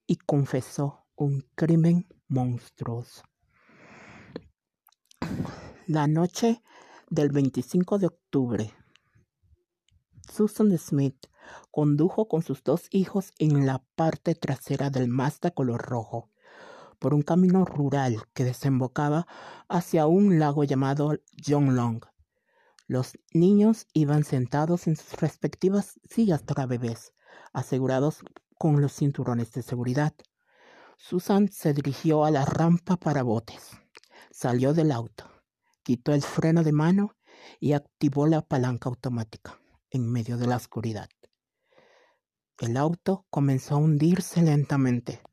y 0.08 0.16
confesó 0.16 1.06
un 1.16 1.48
crimen 1.54 2.08
monstruos. 2.32 3.24
La 5.86 6.08
noche 6.08 6.64
del 7.10 7.30
25 7.30 8.00
de 8.00 8.08
octubre, 8.08 8.74
Susan 10.32 10.78
Smith 10.78 11.28
condujo 11.72 12.30
con 12.30 12.42
sus 12.42 12.64
dos 12.64 12.88
hijos 12.92 13.34
en 13.38 13.66
la 13.66 13.84
parte 13.96 14.34
trasera 14.34 14.90
del 14.90 15.10
Mazda 15.10 15.52
color 15.52 15.82
rojo 15.82 16.30
por 17.00 17.14
un 17.14 17.22
camino 17.22 17.66
rural 17.66 18.24
que 18.34 18.46
desembocaba 18.46 19.28
hacia 19.68 20.08
un 20.08 20.40
lago 20.40 20.64
llamado 20.64 21.18
John 21.46 21.76
Long. 21.76 22.06
Los 22.88 23.18
niños 23.34 23.88
iban 23.92 24.24
sentados 24.24 24.88
en 24.88 24.96
sus 24.96 25.20
respectivas 25.20 26.00
sillas 26.10 26.44
para 26.44 26.66
bebés, 26.66 27.14
asegurados 27.52 28.20
con 28.58 28.80
los 28.80 28.94
cinturones 28.94 29.52
de 29.52 29.64
seguridad. 29.64 30.14
Susan 31.04 31.50
se 31.52 31.74
dirigió 31.74 32.26
a 32.26 32.32
la 32.32 32.46
rampa 32.46 32.96
para 32.96 33.24
botes. 33.24 33.72
Salió 34.30 34.74
del 34.76 34.92
auto, 34.92 35.26
quitó 35.82 36.14
el 36.14 36.22
freno 36.22 36.64
de 36.64 36.72
mano 36.72 37.16
y 37.60 37.74
activó 37.74 38.28
la 38.28 38.44
palanca 38.44 38.88
automática 38.88 39.60
en 39.90 40.10
medio 40.10 40.38
de 40.38 40.46
la 40.46 40.58
oscuridad. 40.58 41.10
El 42.60 42.78
auto 42.78 43.26
comenzó 43.32 43.76
a 43.76 43.78
hundirse 43.80 44.44
lentamente 44.44 45.24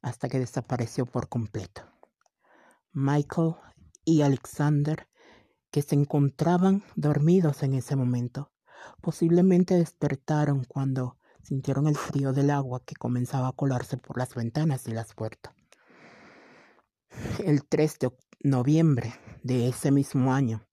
hasta 0.00 0.28
que 0.28 0.38
desapareció 0.38 1.06
por 1.06 1.28
completo. 1.28 1.82
Michael 2.92 3.56
y 4.04 4.22
Alexander, 4.22 5.08
que 5.72 5.82
se 5.82 5.96
encontraban 5.96 6.84
dormidos 6.94 7.64
en 7.64 7.74
ese 7.74 7.96
momento, 7.96 8.52
posiblemente 9.02 9.74
despertaron 9.74 10.64
cuando 10.64 11.18
sintieron 11.46 11.86
el 11.86 11.96
frío 11.96 12.32
del 12.32 12.50
agua 12.50 12.82
que 12.84 12.96
comenzaba 12.96 13.48
a 13.48 13.52
colarse 13.52 13.96
por 13.96 14.18
las 14.18 14.34
ventanas 14.34 14.88
y 14.88 14.90
las 14.90 15.14
puertas. 15.14 15.54
El 17.44 17.64
3 17.64 17.98
de 18.00 18.10
noviembre 18.40 19.14
de 19.44 19.68
ese 19.68 19.92
mismo 19.92 20.34
año, 20.34 20.66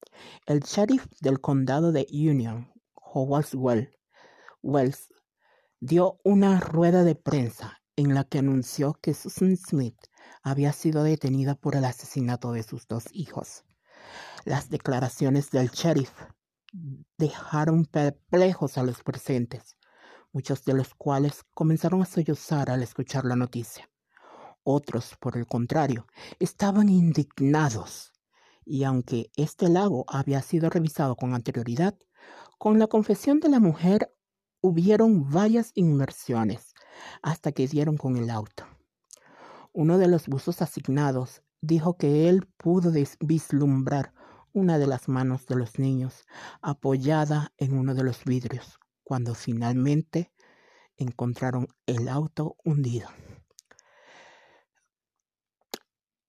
el 0.47 0.61
sheriff 0.61 1.05
del 1.21 1.39
condado 1.39 1.91
de 1.91 2.07
Union, 2.11 2.73
Howard 2.95 3.45
Wells, 4.63 5.13
dio 5.79 6.17
una 6.23 6.59
rueda 6.59 7.03
de 7.03 7.13
prensa 7.13 7.79
en 7.95 8.15
la 8.15 8.23
que 8.23 8.39
anunció 8.39 8.93
que 8.99 9.13
Susan 9.13 9.55
Smith 9.55 9.99
había 10.41 10.73
sido 10.73 11.03
detenida 11.03 11.53
por 11.53 11.75
el 11.75 11.85
asesinato 11.85 12.51
de 12.51 12.63
sus 12.63 12.87
dos 12.87 13.05
hijos. 13.11 13.63
Las 14.43 14.71
declaraciones 14.71 15.51
del 15.51 15.69
sheriff 15.69 16.11
dejaron 17.19 17.85
perplejos 17.85 18.79
a 18.79 18.83
los 18.83 19.03
presentes, 19.03 19.77
muchos 20.33 20.65
de 20.65 20.73
los 20.73 20.93
cuales 20.95 21.45
comenzaron 21.53 22.01
a 22.01 22.05
sollozar 22.05 22.71
al 22.71 22.81
escuchar 22.81 23.23
la 23.23 23.35
noticia. 23.35 23.89
Otros, 24.63 25.15
por 25.19 25.37
el 25.37 25.45
contrario, 25.45 26.07
estaban 26.39 26.89
indignados. 26.89 28.11
Y 28.65 28.83
aunque 28.83 29.29
este 29.35 29.69
lago 29.69 30.05
había 30.07 30.41
sido 30.41 30.69
revisado 30.69 31.15
con 31.15 31.33
anterioridad, 31.33 31.95
con 32.57 32.79
la 32.79 32.87
confesión 32.87 33.39
de 33.39 33.49
la 33.49 33.59
mujer 33.59 34.11
hubieron 34.61 35.29
varias 35.29 35.71
inmersiones 35.75 36.73
hasta 37.21 37.51
que 37.51 37.67
dieron 37.67 37.97
con 37.97 38.17
el 38.17 38.29
auto. 38.29 38.65
Uno 39.73 39.97
de 39.97 40.07
los 40.07 40.27
buzos 40.27 40.61
asignados 40.61 41.43
dijo 41.61 41.97
que 41.97 42.29
él 42.29 42.47
pudo 42.57 42.91
vislumbrar 43.19 44.13
una 44.53 44.77
de 44.77 44.87
las 44.87 45.09
manos 45.09 45.45
de 45.45 45.55
los 45.55 45.77
niños 45.77 46.25
apoyada 46.61 47.51
en 47.57 47.77
uno 47.77 47.93
de 47.95 48.03
los 48.03 48.23
vidrios 48.23 48.79
cuando 49.03 49.35
finalmente 49.35 50.31
encontraron 50.97 51.67
el 51.85 52.07
auto 52.07 52.55
hundido. 52.63 53.09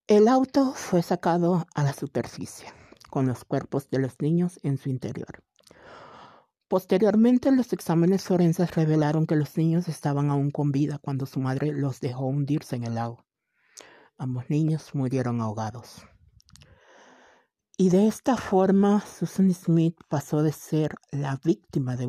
El 0.07 0.29
auto 0.29 0.73
fue 0.75 1.03
sacado 1.03 1.67
a 1.75 1.83
la 1.83 1.95
superficie 1.95 2.71
con 3.09 3.27
los 3.27 3.45
cuerpos 3.45 3.89
de 3.91 3.99
los 3.99 4.21
niños 4.21 4.61
en 4.63 4.77
su 4.77 4.91
interior. 4.91 5.43
Posteriormente, 6.69 7.53
los 7.53 7.73
exámenes 7.73 8.25
forenses 8.25 8.75
revelaron 8.75 9.27
que 9.27 9.37
los 9.37 9.57
niños 9.57 9.89
estaban 9.89 10.31
aún 10.31 10.51
con 10.51 10.73
vida 10.73 10.99
cuando 10.99 11.25
su 11.25 11.41
madre 11.41 11.73
los 11.73 12.01
dejó 12.01 12.27
hundirse 12.27 12.77
en 12.77 12.85
el 12.85 12.97
lago. 12.97 13.25
Ambos 14.19 14.51
niños 14.51 14.95
murieron 14.95 15.41
ahogados. 15.41 16.07
Y 17.77 17.91
de 17.91 18.07
esta 18.07 18.37
forma, 18.37 19.01
Susan 19.01 19.53
Smith 19.53 19.97
pasó 20.09 20.43
de 20.43 20.53
ser 20.53 20.95
la 21.11 21.41
víctima 21.43 21.97
de, 21.97 22.07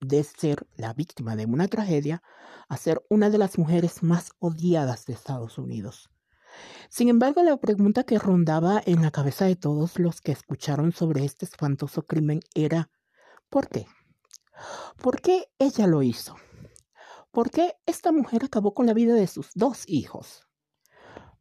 de 0.00 0.22
ser 0.24 0.66
la 0.76 0.92
víctima 0.94 1.36
de 1.36 1.46
una 1.46 1.68
tragedia 1.68 2.22
a 2.68 2.76
ser 2.76 3.04
una 3.08 3.30
de 3.30 3.38
las 3.38 3.58
mujeres 3.58 4.02
más 4.02 4.32
odiadas 4.38 5.06
de 5.06 5.14
Estados 5.14 5.58
Unidos. 5.58 6.10
Sin 6.88 7.08
embargo, 7.08 7.42
la 7.42 7.56
pregunta 7.56 8.04
que 8.04 8.18
rondaba 8.18 8.82
en 8.84 9.02
la 9.02 9.10
cabeza 9.10 9.44
de 9.44 9.56
todos 9.56 9.98
los 9.98 10.20
que 10.20 10.32
escucharon 10.32 10.92
sobre 10.92 11.24
este 11.24 11.44
espantoso 11.44 12.06
crimen 12.06 12.40
era 12.54 12.90
¿por 13.50 13.68
qué? 13.68 13.86
¿Por 15.00 15.20
qué 15.20 15.50
ella 15.58 15.86
lo 15.86 16.02
hizo? 16.02 16.36
¿Por 17.30 17.50
qué 17.50 17.74
esta 17.86 18.10
mujer 18.10 18.44
acabó 18.44 18.74
con 18.74 18.86
la 18.86 18.94
vida 18.94 19.14
de 19.14 19.26
sus 19.26 19.50
dos 19.54 19.84
hijos? 19.86 20.48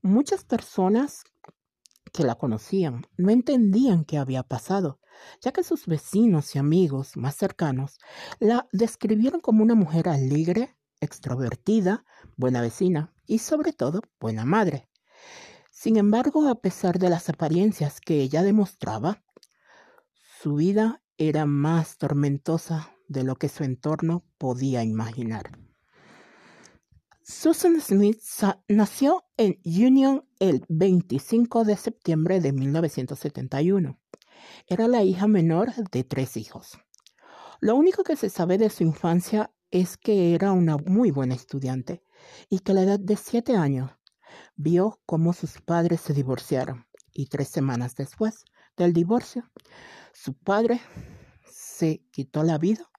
Muchas 0.02 0.44
personas 0.44 1.24
que 2.14 2.24
la 2.24 2.36
conocían 2.36 3.08
no 3.18 3.30
entendían 3.32 4.06
qué 4.06 4.18
había 4.18 4.44
pasado, 4.44 5.00
ya 5.42 5.52
que 5.52 5.64
sus 5.64 5.86
vecinos 5.86 6.56
y 6.56 6.60
amigos 6.60 7.18
más 7.18 7.36
cercanos 7.36 8.00
la 8.40 8.68
describieron 8.72 9.42
como 9.42 9.64
una 9.64 9.76
mujer 9.76 10.10
alegre, 10.10 10.76
extrovertida, 11.00 12.06
buena 12.36 12.62
vecina 12.62 13.14
y 13.26 13.40
sobre 13.40 13.74
todo 13.74 14.02
buena 14.20 14.46
madre. 14.46 14.88
Sin 15.72 15.98
embargo, 15.98 16.48
a 16.48 16.56
pesar 16.56 16.98
de 16.98 17.10
las 17.10 17.30
apariencias 17.30 18.02
que 18.02 18.22
ella 18.22 18.42
demostraba, 18.42 19.24
su 20.42 20.56
vida 20.56 21.02
era 21.18 21.46
más 21.46 21.98
tormentosa 21.98 22.92
de 23.08 23.24
lo 23.24 23.36
que 23.36 23.50
su 23.50 23.64
entorno 23.64 24.26
podía 24.38 24.84
imaginar. 24.84 25.52
Susan 27.30 27.82
Smith 27.82 28.22
nació 28.70 29.26
en 29.36 29.60
Union 29.66 30.24
el 30.40 30.64
25 30.70 31.66
de 31.66 31.76
septiembre 31.76 32.40
de 32.40 32.54
1971. 32.54 34.00
Era 34.68 34.88
la 34.88 35.04
hija 35.04 35.28
menor 35.28 35.74
de 35.92 36.04
tres 36.04 36.38
hijos. 36.38 36.78
Lo 37.60 37.76
único 37.76 38.04
que 38.04 38.16
se 38.16 38.30
sabe 38.30 38.58
de 38.58 38.70
su 38.70 38.84
infancia 38.84 39.52
es 39.72 39.98
que 39.98 40.36
era 40.36 40.52
una 40.52 40.78
muy 40.78 41.12
buena 41.12 41.36
estudiante 41.36 42.04
y 42.50 42.60
que 42.60 42.72
a 42.72 42.76
la 42.76 42.84
edad 42.84 43.00
de 43.00 43.16
siete 43.16 43.56
años 43.56 43.92
vio 44.56 45.00
cómo 45.06 45.34
sus 45.34 45.62
padres 45.62 46.02
se 46.02 46.14
divorciaron 46.14 46.86
y 47.14 47.28
tres 47.28 47.48
semanas 47.48 47.96
después 47.96 48.46
del 48.76 48.94
divorcio, 48.94 49.50
su 50.14 50.36
padre 50.36 50.80
se 51.50 52.04
quitó 52.12 52.44
la 52.44 52.58
vida 52.58 52.90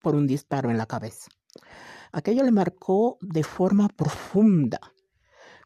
por 0.00 0.14
un 0.14 0.26
disparo 0.26 0.70
en 0.70 0.78
la 0.78 0.86
cabeza. 0.86 1.30
Aquello 2.12 2.42
le 2.42 2.52
marcó 2.52 3.18
de 3.20 3.42
forma 3.42 3.88
profunda, 3.88 4.80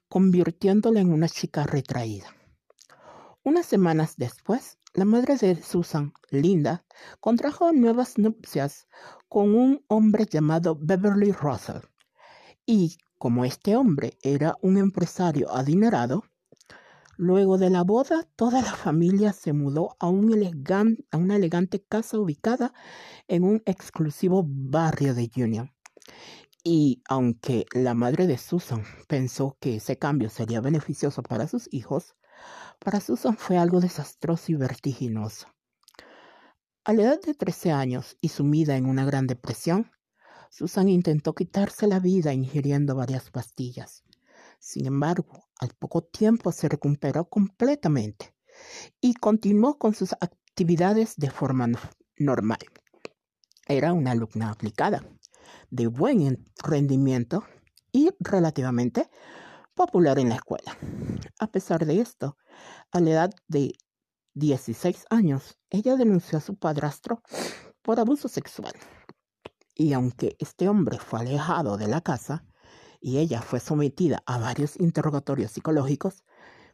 convirtiéndola 0.09 1.01
en 1.01 1.13
una 1.13 1.29
chica 1.29 1.65
retraída. 1.65 2.35
Unas 3.45 3.67
semanas 3.67 4.15
después, 4.17 4.79
la 4.99 5.05
madre 5.05 5.37
de 5.37 5.55
Susan, 5.63 6.13
Linda, 6.31 6.85
contrajo 7.21 7.71
nuevas 7.73 8.19
nupcias 8.19 8.89
con 9.29 9.55
un 9.55 9.85
hombre 9.87 10.27
llamado 10.27 10.77
Beverly 10.77 11.31
Russell. 11.31 11.83
Y 12.67 12.99
como 13.17 13.45
este 13.45 13.77
hombre 13.77 14.19
era 14.23 14.57
un 14.61 14.77
empresario 14.77 15.55
adinerado, 15.55 16.25
luego 17.17 17.59
de 17.59 17.71
la 17.71 17.85
boda 17.85 18.27
toda 18.35 18.61
la 18.61 18.73
familia 18.73 19.33
se 19.33 19.53
mudó 19.53 19.97
a, 20.01 20.09
un 20.09 20.33
una 21.13 21.37
elegante 21.37 21.81
casa 21.81 22.19
ubicada 22.19 22.75
en 23.29 23.45
un 23.45 23.63
exclusivo 23.67 24.45
barrio 24.49 25.15
de 25.15 25.31
Union. 25.37 25.71
Y 26.65 27.05
aunque 27.09 27.67
la 27.73 27.95
madre 27.95 28.27
de 28.27 28.37
Susan 28.37 28.83
pensó 29.07 29.57
que 29.61 29.77
ese 29.77 29.97
cambio 29.97 30.29
sería 30.29 30.61
beneficioso 30.61 31.23
para 31.23 31.47
sus 31.47 31.73
hijos, 31.73 32.17
para 32.79 33.01
Susan 33.01 33.37
fue 33.37 33.59
algo 33.59 33.81
desastroso 33.81 34.53
y 34.53 34.55
vertiginoso. 34.55 35.47
A 36.85 36.93
la 36.93 37.03
edad 37.03 37.21
de 37.21 37.35
13 37.35 37.73
años 37.73 38.17
y 38.21 38.29
sumida 38.29 38.77
en 38.77 38.87
una 38.87 39.05
gran 39.05 39.27
depresión, 39.27 39.91
Susan 40.51 40.89
intentó 40.89 41.35
quitarse 41.35 41.87
la 41.87 42.01
vida 42.01 42.33
ingiriendo 42.33 42.95
varias 42.95 43.31
pastillas. 43.31 44.05
Sin 44.59 44.87
embargo, 44.87 45.45
al 45.61 45.75
poco 45.79 46.03
tiempo 46.03 46.53
se 46.53 46.69
recuperó 46.69 47.29
completamente 47.29 48.35
y 49.01 49.15
continuó 49.15 49.79
con 49.79 49.95
sus 49.95 50.15
actividades 50.15 51.17
de 51.17 51.31
forma 51.31 51.69
normal. 52.17 52.59
Era 53.67 53.93
una 53.93 54.13
alumna 54.13 54.51
aplicada 54.51 55.05
de 55.71 55.87
buen 55.87 56.45
rendimiento 56.63 57.45
y 57.93 58.11
relativamente 58.21 59.11
popular 59.79 60.19
en 60.19 60.29
la 60.29 60.35
escuela. 60.35 60.77
A 61.39 61.47
pesar 61.47 61.87
de 61.87 62.01
esto, 62.01 62.37
a 62.91 62.99
la 62.99 63.11
edad 63.11 63.31
de 63.47 63.75
16 64.35 65.07
años, 65.09 65.57
ella 65.71 65.97
denunció 65.97 66.39
a 66.39 66.41
su 66.41 66.57
padrastro 66.57 67.23
por 67.81 68.01
abuso 68.01 68.27
sexual. 68.29 68.73
Y 69.77 69.93
aunque 69.93 70.37
este 70.41 70.69
hombre 70.69 70.99
fue 70.99 71.21
alejado 71.21 71.77
de 71.77 71.87
la 71.87 72.01
casa 72.01 72.45
y 73.01 73.19
ella 73.19 73.41
fue 73.41 73.61
sometida 73.61 74.21
a 74.27 74.39
varios 74.39 74.79
interrogatorios 74.81 75.53
psicológicos, 75.53 76.25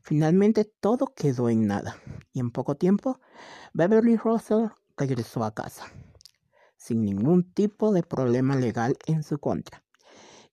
finalmente 0.01 0.65
todo 0.65 1.13
quedó 1.15 1.51
en 1.51 1.67
nada. 1.67 1.99
Y 2.33 2.41
en 2.41 2.51
poco 2.51 2.75
tiempo, 2.75 3.21
Beverly 3.75 4.17
Russell 4.17 4.69
regresó 4.97 5.45
a 5.45 5.53
casa 5.53 5.85
sin 6.79 7.05
ningún 7.05 7.53
tipo 7.53 7.93
de 7.93 8.03
problema 8.03 8.57
legal 8.57 8.97
en 9.07 9.23
su 9.23 9.39
contra. 9.39 9.84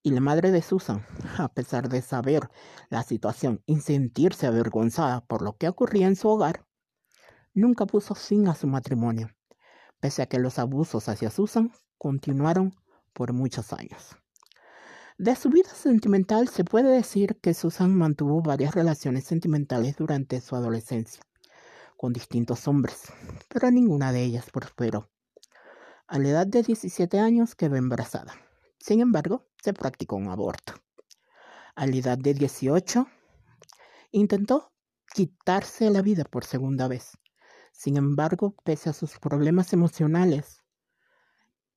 Y 0.03 0.11
la 0.11 0.19
madre 0.19 0.51
de 0.51 0.63
Susan, 0.63 1.05
a 1.37 1.47
pesar 1.49 1.87
de 1.87 2.01
saber 2.01 2.49
la 2.89 3.03
situación 3.03 3.61
y 3.67 3.81
sentirse 3.81 4.47
avergonzada 4.47 5.21
por 5.25 5.43
lo 5.43 5.57
que 5.57 5.69
ocurría 5.69 6.07
en 6.07 6.15
su 6.15 6.27
hogar, 6.27 6.65
nunca 7.53 7.85
puso 7.85 8.15
fin 8.15 8.47
a 8.47 8.55
su 8.55 8.65
matrimonio, 8.65 9.29
pese 9.99 10.23
a 10.23 10.25
que 10.25 10.39
los 10.39 10.57
abusos 10.57 11.07
hacia 11.07 11.29
Susan 11.29 11.71
continuaron 11.99 12.73
por 13.13 13.31
muchos 13.33 13.73
años. 13.73 14.17
De 15.19 15.35
su 15.35 15.49
vida 15.49 15.69
sentimental 15.69 16.47
se 16.47 16.63
puede 16.63 16.89
decir 16.89 17.37
que 17.39 17.53
Susan 17.53 17.95
mantuvo 17.95 18.41
varias 18.41 18.73
relaciones 18.73 19.25
sentimentales 19.25 19.97
durante 19.97 20.41
su 20.41 20.55
adolescencia, 20.55 21.21
con 21.95 22.11
distintos 22.11 22.67
hombres, 22.67 23.13
pero 23.49 23.69
ninguna 23.69 24.11
de 24.11 24.23
ellas 24.23 24.49
prosperó. 24.51 25.11
A 26.07 26.17
la 26.17 26.29
edad 26.29 26.47
de 26.47 26.63
17 26.63 27.19
años 27.19 27.53
quedó 27.53 27.75
embarazada. 27.75 28.33
Sin 28.81 28.99
embargo, 28.99 29.47
se 29.61 29.73
practicó 29.73 30.15
un 30.15 30.29
aborto. 30.29 30.73
A 31.75 31.85
la 31.85 31.95
edad 31.95 32.17
de 32.17 32.33
18, 32.33 33.07
intentó 34.11 34.73
quitarse 35.13 35.91
la 35.91 36.01
vida 36.01 36.23
por 36.23 36.45
segunda 36.45 36.87
vez. 36.87 37.11
Sin 37.71 37.95
embargo, 37.95 38.55
pese 38.63 38.89
a 38.89 38.93
sus 38.93 39.19
problemas 39.19 39.71
emocionales, 39.73 40.63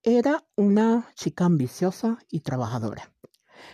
era 0.02 0.46
una 0.56 1.12
chica 1.14 1.44
ambiciosa 1.44 2.18
y 2.30 2.40
trabajadora. 2.40 3.12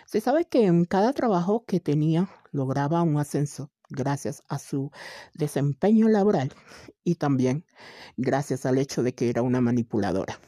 Se 0.06 0.20
sabe 0.20 0.46
que 0.46 0.66
en 0.66 0.84
cada 0.84 1.12
trabajo 1.12 1.64
que 1.64 1.78
tenía 1.78 2.28
lograba 2.50 3.02
un 3.02 3.16
ascenso 3.16 3.70
gracias 3.88 4.42
a 4.48 4.58
su 4.58 4.90
desempeño 5.34 6.08
laboral 6.08 6.52
y 7.04 7.14
también 7.14 7.64
gracias 8.16 8.66
al 8.66 8.78
hecho 8.78 9.04
de 9.04 9.14
que 9.14 9.30
era 9.30 9.42
una 9.42 9.60
manipuladora. 9.60 10.40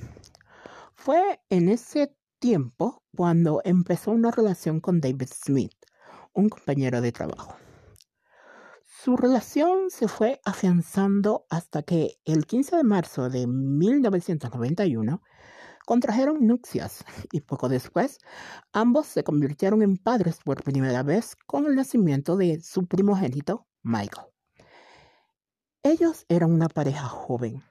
Fue 0.95 1.41
en 1.49 1.69
ese 1.69 2.17
tiempo 2.43 3.05
cuando 3.15 3.63
empezó 3.65 4.11
una 4.11 4.33
relación 4.33 4.81
con 4.81 5.01
David 5.01 5.29
Smith, 5.33 5.77
un 6.33 6.49
compañero 6.49 7.01
de 7.01 7.13
trabajo. 7.13 7.55
Su 9.05 9.17
relación 9.17 9.91
se 9.91 10.09
fue 10.09 10.41
afianzando 10.45 11.47
hasta 11.51 11.85
que 11.85 12.19
el 12.25 12.45
15 12.45 12.79
de 12.79 12.83
marzo 12.83 13.31
de 13.31 13.47
1991 13.47 15.23
contrajeron 15.87 16.45
nupcias 16.45 17.05
y 17.31 17.43
poco 17.43 17.69
después 17.69 18.19
ambos 18.73 19.07
se 19.07 19.23
convirtieron 19.23 19.81
en 19.83 19.97
padres 19.97 20.41
por 20.45 20.65
primera 20.65 21.05
vez 21.05 21.37
con 21.47 21.67
el 21.67 21.77
nacimiento 21.77 22.37
de 22.37 22.61
su 22.61 22.89
primogénito, 22.89 23.69
Michael. 23.85 24.27
Ellos 25.85 26.27
eran 26.29 26.51
una 26.51 26.69
pareja 26.69 27.07
joven 27.07 27.63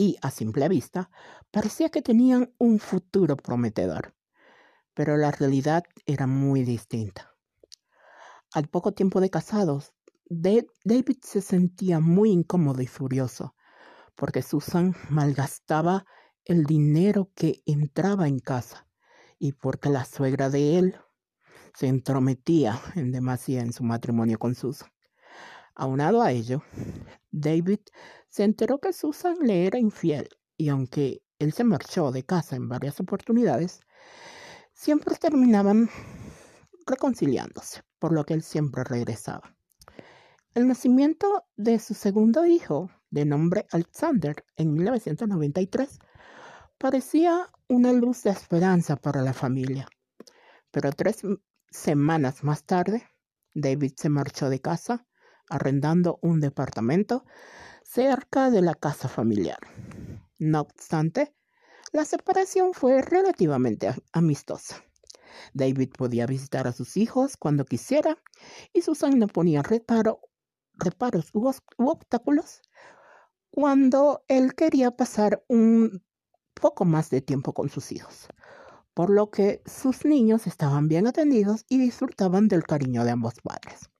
y, 0.00 0.16
a 0.22 0.30
simple 0.30 0.66
vista, 0.70 1.10
parecía 1.50 1.90
que 1.90 2.00
tenían 2.00 2.54
un 2.56 2.78
futuro 2.78 3.36
prometedor, 3.36 4.14
pero 4.94 5.18
la 5.18 5.30
realidad 5.30 5.82
era 6.06 6.26
muy 6.26 6.64
distinta. 6.64 7.36
Al 8.54 8.66
poco 8.68 8.92
tiempo 8.92 9.20
de 9.20 9.28
casados, 9.28 9.92
David 10.30 11.18
se 11.20 11.42
sentía 11.42 12.00
muy 12.00 12.30
incómodo 12.30 12.80
y 12.80 12.86
furioso, 12.86 13.54
porque 14.14 14.40
Susan 14.40 14.96
malgastaba 15.10 16.06
el 16.46 16.64
dinero 16.64 17.30
que 17.34 17.62
entraba 17.66 18.26
en 18.26 18.38
casa 18.38 18.88
y 19.38 19.52
porque 19.52 19.90
la 19.90 20.06
suegra 20.06 20.48
de 20.48 20.78
él 20.78 20.96
se 21.74 21.88
entrometía 21.88 22.80
en 22.94 23.12
demasía 23.12 23.60
en 23.60 23.74
su 23.74 23.84
matrimonio 23.84 24.38
con 24.38 24.54
Susan. 24.54 24.90
Aunado 25.74 26.22
a 26.22 26.32
ello, 26.32 26.62
David 27.30 27.80
se 28.28 28.44
enteró 28.44 28.78
que 28.80 28.92
Susan 28.92 29.36
le 29.40 29.66
era 29.66 29.78
infiel 29.78 30.28
y 30.56 30.68
aunque 30.68 31.22
él 31.38 31.52
se 31.52 31.64
marchó 31.64 32.12
de 32.12 32.24
casa 32.24 32.56
en 32.56 32.68
varias 32.68 33.00
oportunidades, 33.00 33.80
siempre 34.72 35.14
terminaban 35.16 35.88
reconciliándose, 36.86 37.82
por 37.98 38.12
lo 38.12 38.24
que 38.24 38.34
él 38.34 38.42
siempre 38.42 38.84
regresaba. 38.84 39.56
El 40.54 40.66
nacimiento 40.66 41.44
de 41.56 41.78
su 41.78 41.94
segundo 41.94 42.44
hijo, 42.44 42.90
de 43.10 43.24
nombre 43.24 43.66
Alexander, 43.70 44.44
en 44.56 44.74
1993, 44.74 45.98
parecía 46.76 47.48
una 47.68 47.92
luz 47.92 48.24
de 48.24 48.30
esperanza 48.30 48.96
para 48.96 49.22
la 49.22 49.32
familia. 49.32 49.88
Pero 50.70 50.92
tres 50.92 51.22
semanas 51.70 52.42
más 52.42 52.64
tarde, 52.64 53.06
David 53.54 53.92
se 53.96 54.08
marchó 54.08 54.50
de 54.50 54.60
casa 54.60 55.06
arrendando 55.50 56.18
un 56.22 56.40
departamento 56.40 57.24
cerca 57.84 58.50
de 58.50 58.62
la 58.62 58.74
casa 58.74 59.08
familiar. 59.08 59.58
No 60.38 60.60
obstante, 60.60 61.34
la 61.92 62.04
separación 62.04 62.72
fue 62.72 63.02
relativamente 63.02 63.92
amistosa. 64.12 64.76
David 65.54 65.90
podía 65.96 66.26
visitar 66.26 66.66
a 66.66 66.72
sus 66.72 66.96
hijos 66.96 67.36
cuando 67.36 67.64
quisiera 67.64 68.16
y 68.72 68.82
Susan 68.82 69.18
no 69.18 69.26
ponía 69.26 69.62
reparo, 69.62 70.20
reparos 70.74 71.30
u, 71.34 71.52
obstáculos 71.78 72.62
cuando 73.50 74.24
él 74.28 74.54
quería 74.54 74.92
pasar 74.92 75.44
un 75.48 76.04
poco 76.54 76.84
más 76.84 77.10
de 77.10 77.20
tiempo 77.20 77.52
con 77.52 77.68
sus 77.68 77.90
hijos, 77.90 78.28
por 78.94 79.10
lo 79.10 79.30
que 79.30 79.62
sus 79.66 80.04
niños 80.04 80.46
estaban 80.46 80.88
bien 80.88 81.06
atendidos 81.06 81.64
y 81.68 81.78
disfrutaban 81.78 82.48
del 82.48 82.62
cariño 82.62 83.04
de 83.04 83.10
ambos 83.10 83.34
padres. 83.42 83.90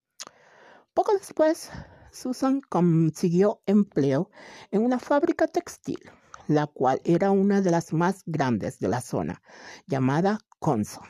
Poco 0.92 1.12
después, 1.12 1.70
Susan 2.11 2.61
consiguió 2.62 3.62
empleo 3.66 4.29
en 4.72 4.83
una 4.83 4.98
fábrica 4.98 5.46
textil, 5.46 6.00
la 6.48 6.66
cual 6.66 7.00
era 7.05 7.31
una 7.31 7.61
de 7.61 7.70
las 7.70 7.92
más 7.92 8.22
grandes 8.26 8.81
de 8.81 8.88
la 8.88 9.00
zona, 9.00 9.40
llamada 9.87 10.40
Conso, 10.59 11.00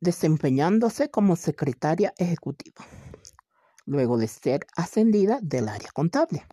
desempeñándose 0.00 1.10
como 1.10 1.36
secretaria 1.36 2.14
ejecutiva, 2.16 2.82
luego 3.84 4.16
de 4.16 4.28
ser 4.28 4.66
ascendida 4.74 5.38
del 5.42 5.68
área 5.68 5.90
contable. 5.92 6.46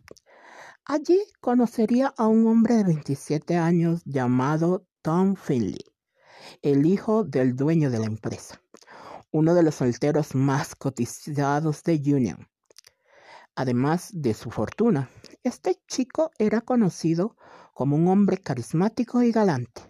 Allí 0.83 1.23
conocería 1.39 2.13
a 2.17 2.27
un 2.27 2.47
hombre 2.47 2.75
de 2.75 2.83
27 2.83 3.55
años 3.55 4.01
llamado 4.03 4.85
Tom 5.01 5.35
Finley, 5.37 5.85
el 6.61 6.85
hijo 6.85 7.23
del 7.23 7.55
dueño 7.55 7.89
de 7.89 7.99
la 7.99 8.07
empresa 8.07 8.62
uno 9.33 9.55
de 9.55 9.63
los 9.63 9.75
solteros 9.75 10.35
más 10.35 10.75
cotizados 10.75 11.81
de 11.83 11.95
Union. 11.95 12.47
Además 13.55 14.11
de 14.13 14.35
su 14.35 14.51
fortuna, 14.51 15.09
este 15.41 15.81
chico 15.87 16.29
era 16.37 16.61
conocido 16.61 17.35
como 17.73 17.95
un 17.95 18.07
hombre 18.07 18.37
carismático 18.37 19.23
y 19.23 19.31
galante, 19.31 19.81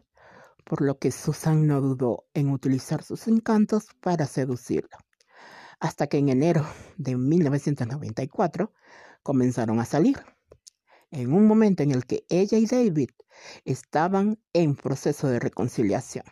por 0.63 0.81
lo 0.81 0.97
que 0.97 1.11
Susan 1.11 1.67
no 1.67 1.81
dudó 1.81 2.23
en 2.33 2.51
utilizar 2.51 3.03
sus 3.03 3.27
encantos 3.27 3.87
para 3.99 4.27
seducirlo, 4.27 4.97
hasta 5.81 6.07
que 6.07 6.19
en 6.19 6.29
enero 6.29 6.65
de 6.95 7.17
1994 7.17 8.71
comenzaron 9.23 9.81
a 9.81 9.85
salir. 9.85 10.23
En 11.11 11.33
un 11.33 11.47
momento 11.47 11.83
en 11.83 11.91
el 11.91 12.05
que 12.05 12.25
ella 12.29 12.57
y 12.57 12.65
David 12.65 13.09
estaban 13.65 14.39
en 14.53 14.75
proceso 14.75 15.27
de 15.27 15.39
reconciliación. 15.39 16.23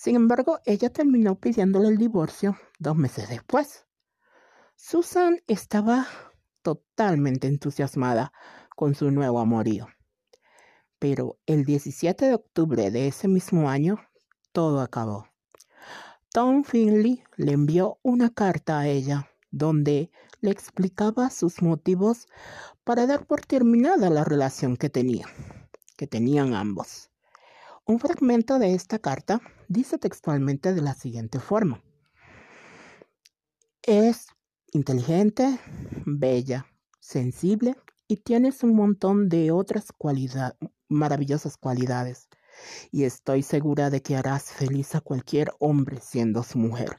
Sin 0.00 0.16
embargo, 0.16 0.60
ella 0.64 0.88
terminó 0.88 1.38
pidiéndole 1.38 1.88
el 1.88 1.98
divorcio 1.98 2.56
dos 2.78 2.96
meses 2.96 3.28
después. 3.28 3.84
Susan 4.74 5.42
estaba 5.46 6.06
totalmente 6.62 7.48
entusiasmada 7.48 8.32
con 8.74 8.94
su 8.94 9.10
nuevo 9.10 9.40
amorío. 9.40 9.88
Pero 10.98 11.38
el 11.44 11.66
17 11.66 12.24
de 12.24 12.34
octubre 12.34 12.90
de 12.90 13.08
ese 13.08 13.28
mismo 13.28 13.68
año, 13.68 14.00
todo 14.52 14.80
acabó. 14.80 15.28
Tom 16.32 16.64
Finley 16.64 17.22
le 17.36 17.52
envió 17.52 17.98
una 18.00 18.30
carta 18.30 18.78
a 18.78 18.88
ella 18.88 19.28
donde 19.50 20.10
le 20.40 20.50
explicaba 20.50 21.28
sus 21.28 21.60
motivos 21.60 22.26
para 22.84 23.06
dar 23.06 23.26
por 23.26 23.42
terminada 23.44 24.08
la 24.08 24.24
relación 24.24 24.78
que 24.78 24.88
tenía, 24.88 25.26
que 25.98 26.06
tenían 26.06 26.54
ambos. 26.54 27.10
Un 27.84 27.98
fragmento 27.98 28.58
de 28.58 28.72
esta 28.72 28.98
carta 28.98 29.42
dice 29.70 29.98
textualmente 29.98 30.74
de 30.74 30.82
la 30.82 30.94
siguiente 30.94 31.38
forma. 31.38 31.82
Es 33.82 34.26
inteligente, 34.72 35.58
bella, 36.04 36.66
sensible 36.98 37.76
y 38.08 38.18
tienes 38.18 38.62
un 38.62 38.74
montón 38.74 39.28
de 39.28 39.52
otras 39.52 39.92
cualidades, 39.96 40.58
maravillosas 40.88 41.56
cualidades. 41.56 42.28
Y 42.90 43.04
estoy 43.04 43.42
segura 43.42 43.88
de 43.88 44.02
que 44.02 44.16
harás 44.16 44.50
feliz 44.50 44.94
a 44.96 45.00
cualquier 45.00 45.52
hombre 45.60 46.00
siendo 46.02 46.42
su 46.42 46.58
mujer. 46.58 46.98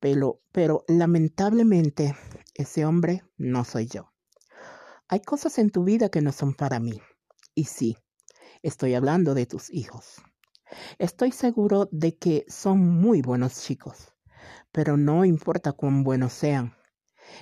Pero, 0.00 0.40
pero 0.52 0.84
lamentablemente 0.88 2.16
ese 2.54 2.86
hombre 2.86 3.22
no 3.36 3.64
soy 3.64 3.86
yo. 3.86 4.10
Hay 5.06 5.20
cosas 5.20 5.58
en 5.58 5.70
tu 5.70 5.84
vida 5.84 6.08
que 6.08 6.22
no 6.22 6.32
son 6.32 6.54
para 6.54 6.80
mí. 6.80 7.00
Y 7.54 7.64
sí, 7.64 7.96
Estoy 8.62 8.94
hablando 8.94 9.34
de 9.34 9.46
tus 9.46 9.70
hijos. 9.70 10.20
Estoy 10.98 11.32
seguro 11.32 11.88
de 11.92 12.16
que 12.16 12.44
son 12.48 12.78
muy 12.80 13.22
buenos 13.22 13.62
chicos, 13.62 14.12
pero 14.72 14.96
no 14.96 15.24
importa 15.24 15.72
cuán 15.72 16.04
buenos 16.04 16.32
sean. 16.32 16.76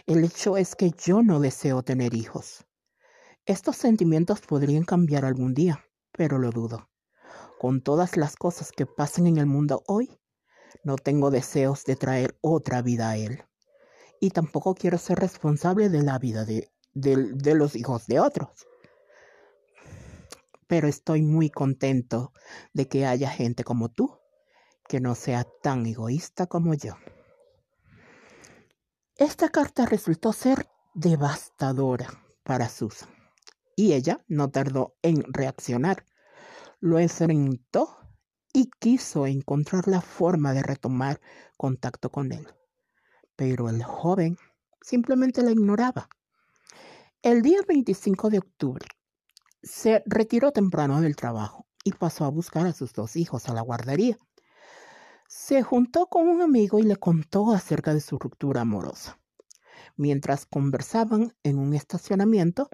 El 0.06 0.24
hecho 0.24 0.56
es 0.56 0.74
que 0.74 0.90
yo 0.90 1.22
no 1.22 1.40
deseo 1.40 1.82
tener 1.82 2.14
hijos. 2.14 2.66
Estos 3.44 3.76
sentimientos 3.76 4.40
podrían 4.40 4.84
cambiar 4.84 5.24
algún 5.24 5.54
día, 5.54 5.84
pero 6.12 6.38
lo 6.38 6.50
dudo. 6.50 6.88
Con 7.58 7.80
todas 7.80 8.16
las 8.16 8.36
cosas 8.36 8.72
que 8.72 8.86
pasan 8.86 9.26
en 9.26 9.38
el 9.38 9.46
mundo 9.46 9.82
hoy, 9.86 10.18
no 10.84 10.96
tengo 10.96 11.30
deseos 11.30 11.84
de 11.84 11.96
traer 11.96 12.36
otra 12.40 12.82
vida 12.82 13.10
a 13.10 13.16
él. 13.16 13.42
Y 14.20 14.30
tampoco 14.30 14.74
quiero 14.74 14.98
ser 14.98 15.18
responsable 15.18 15.88
de 15.88 16.02
la 16.02 16.18
vida 16.18 16.44
de, 16.44 16.70
de 16.94 17.54
los 17.54 17.76
hijos 17.76 18.06
de 18.06 18.20
otros 18.20 18.66
pero 20.66 20.88
estoy 20.88 21.22
muy 21.22 21.50
contento 21.50 22.32
de 22.72 22.88
que 22.88 23.06
haya 23.06 23.30
gente 23.30 23.64
como 23.64 23.88
tú 23.88 24.18
que 24.88 25.00
no 25.00 25.14
sea 25.14 25.44
tan 25.62 25.86
egoísta 25.86 26.46
como 26.46 26.74
yo. 26.74 26.94
Esta 29.16 29.48
carta 29.48 29.86
resultó 29.86 30.32
ser 30.32 30.68
devastadora 30.94 32.08
para 32.42 32.68
Susan 32.68 33.08
y 33.74 33.92
ella 33.92 34.24
no 34.28 34.50
tardó 34.50 34.96
en 35.02 35.22
reaccionar. 35.32 36.04
Lo 36.80 36.98
enfrentó 36.98 37.98
y 38.52 38.70
quiso 38.78 39.26
encontrar 39.26 39.86
la 39.88 40.00
forma 40.00 40.54
de 40.54 40.62
retomar 40.62 41.20
contacto 41.56 42.10
con 42.10 42.32
él. 42.32 42.46
Pero 43.36 43.68
el 43.68 43.82
joven 43.82 44.38
simplemente 44.80 45.42
la 45.42 45.50
ignoraba. 45.50 46.08
El 47.22 47.42
día 47.42 47.60
25 47.66 48.30
de 48.30 48.38
octubre 48.38 48.86
se 49.66 50.02
retiró 50.06 50.52
temprano 50.52 51.00
del 51.00 51.16
trabajo 51.16 51.66
y 51.82 51.92
pasó 51.92 52.24
a 52.24 52.30
buscar 52.30 52.66
a 52.66 52.72
sus 52.72 52.92
dos 52.92 53.16
hijos 53.16 53.48
a 53.48 53.52
la 53.52 53.62
guardería. 53.62 54.16
Se 55.28 55.62
juntó 55.62 56.06
con 56.06 56.28
un 56.28 56.40
amigo 56.40 56.78
y 56.78 56.84
le 56.84 56.96
contó 56.96 57.52
acerca 57.52 57.92
de 57.92 58.00
su 58.00 58.18
ruptura 58.18 58.60
amorosa. 58.60 59.18
Mientras 59.96 60.46
conversaban 60.46 61.34
en 61.42 61.58
un 61.58 61.74
estacionamiento, 61.74 62.70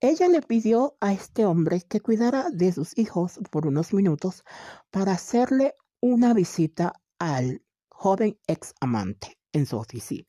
ella 0.00 0.28
le 0.28 0.42
pidió 0.42 0.96
a 1.00 1.12
este 1.12 1.46
hombre 1.46 1.82
que 1.88 2.00
cuidara 2.00 2.50
de 2.50 2.72
sus 2.72 2.98
hijos 2.98 3.38
por 3.50 3.66
unos 3.66 3.94
minutos 3.94 4.42
para 4.90 5.12
hacerle 5.12 5.74
una 6.00 6.34
visita 6.34 6.92
al 7.18 7.62
joven 7.88 8.38
ex 8.46 8.74
amante 8.80 9.38
en 9.52 9.64
su 9.64 9.78
oficina. 9.78 10.28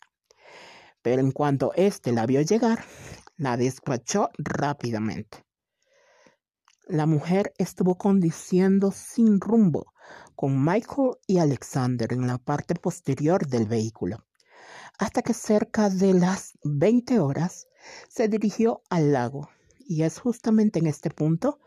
Pero 1.02 1.22
en 1.22 1.32
cuanto 1.32 1.74
éste 1.76 2.12
la 2.12 2.26
vio 2.26 2.42
llegar, 2.42 2.84
la 3.36 3.58
despachó 3.58 4.30
rápidamente. 4.38 5.47
La 6.90 7.06
mujer 7.06 7.54
estuvo 7.58 7.98
conduciendo 7.98 8.92
sin 8.92 9.42
rumbo 9.42 9.94
con 10.36 10.64
Michael 10.64 11.18
y 11.28 11.40
Alexander 11.40 12.14
en 12.14 12.28
la 12.28 12.38
parte 12.38 12.76
posterior 12.76 13.46
del 13.46 13.66
vehículo, 13.66 14.26
hasta 14.98 15.22
que 15.22 15.34
cerca 15.34 15.90
de 15.90 16.14
las 16.14 16.58
20 16.64 17.20
horas 17.20 17.68
se 18.08 18.30
dirigió 18.30 18.82
al 18.90 19.12
lago. 19.12 19.50
Y 19.80 20.04
es 20.04 20.20
justamente 20.20 20.80
en 20.80 20.88
este 20.88 21.10
punto 21.10 21.60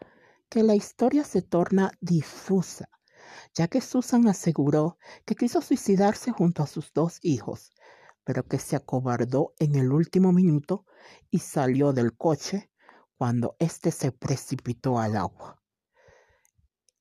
que 0.49 0.63
la 0.63 0.75
historia 0.75 1.25
se 1.25 1.43
torna 1.43 1.93
difusa, 2.01 2.89
ya 3.55 3.69
que 3.69 3.81
Susan 3.81 4.27
aseguró 4.27 4.99
que 5.27 5.35
quiso 5.35 5.61
suicidarse 5.61 6.31
junto 6.33 6.63
a 6.63 6.67
sus 6.67 6.93
dos 6.93 7.19
hijos, 7.23 7.73
pero 8.25 8.45
que 8.45 8.59
se 8.59 8.77
acobardó 8.77 9.55
en 9.59 9.75
el 9.75 9.93
último 9.93 10.33
minuto 10.33 10.87
y 11.31 11.41
salió 11.41 11.93
del 11.93 12.17
coche 12.17 12.71
cuando 13.21 13.55
éste 13.59 13.91
se 13.91 14.13
precipitó 14.13 14.99
al 14.99 15.15
agua. 15.15 15.63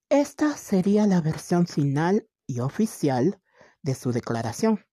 Esta 0.09 0.57
sería 0.57 1.07
la 1.07 1.21
versión 1.21 1.65
final 1.65 2.27
y 2.45 2.59
oficial 2.59 3.41
de 3.83 3.95
su 3.95 4.11
declaración. 4.11 4.85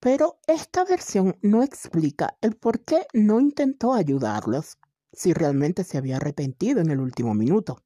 Pero 0.00 0.40
esta 0.48 0.84
versión 0.84 1.38
no 1.40 1.62
explica 1.62 2.36
el 2.40 2.56
por 2.56 2.84
qué 2.84 3.06
no 3.12 3.38
intentó 3.38 3.94
ayudarlos 3.94 4.78
si 5.12 5.34
realmente 5.34 5.84
se 5.84 5.98
había 5.98 6.16
arrepentido 6.16 6.80
en 6.80 6.90
el 6.90 6.98
último 6.98 7.32
minuto. 7.32 7.84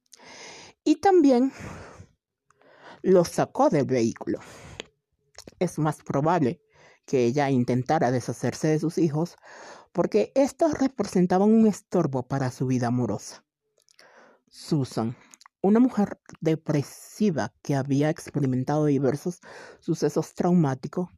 Y 0.83 0.95
también 0.95 1.53
los 3.03 3.27
sacó 3.27 3.69
del 3.69 3.85
vehículo. 3.85 4.39
Es 5.59 5.77
más 5.77 6.01
probable 6.01 6.63
que 7.05 7.25
ella 7.25 7.51
intentara 7.51 8.09
deshacerse 8.09 8.69
de 8.69 8.79
sus 8.79 8.97
hijos 8.97 9.35
porque 9.93 10.31
estos 10.35 10.77
representaban 10.77 11.49
un 11.49 11.67
estorbo 11.67 12.23
para 12.23 12.51
su 12.51 12.67
vida 12.67 12.87
amorosa. 12.87 13.45
Susan, 14.49 15.15
una 15.61 15.79
mujer 15.79 16.19
depresiva 16.41 17.53
que 17.61 17.75
había 17.75 18.09
experimentado 18.09 18.85
diversos 18.85 19.39
sucesos 19.79 20.33
traumáticos, 20.33 21.09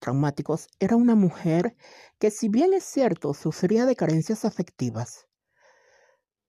traumáticos, 0.00 0.68
era 0.78 0.96
una 0.96 1.14
mujer 1.14 1.76
que 2.18 2.30
si 2.30 2.48
bien 2.48 2.74
es 2.74 2.84
cierto 2.84 3.32
sufría 3.34 3.86
de 3.86 3.96
carencias 3.96 4.44
afectivas, 4.44 5.26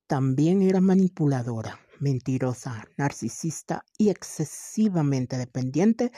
también 0.07 0.63
era 0.63 0.81
manipuladora, 0.81 1.79
mentirosa, 1.99 2.83
narcisista 2.97 3.85
y 3.97 4.09
excesivamente 4.09 5.37
dependiente 5.37 6.11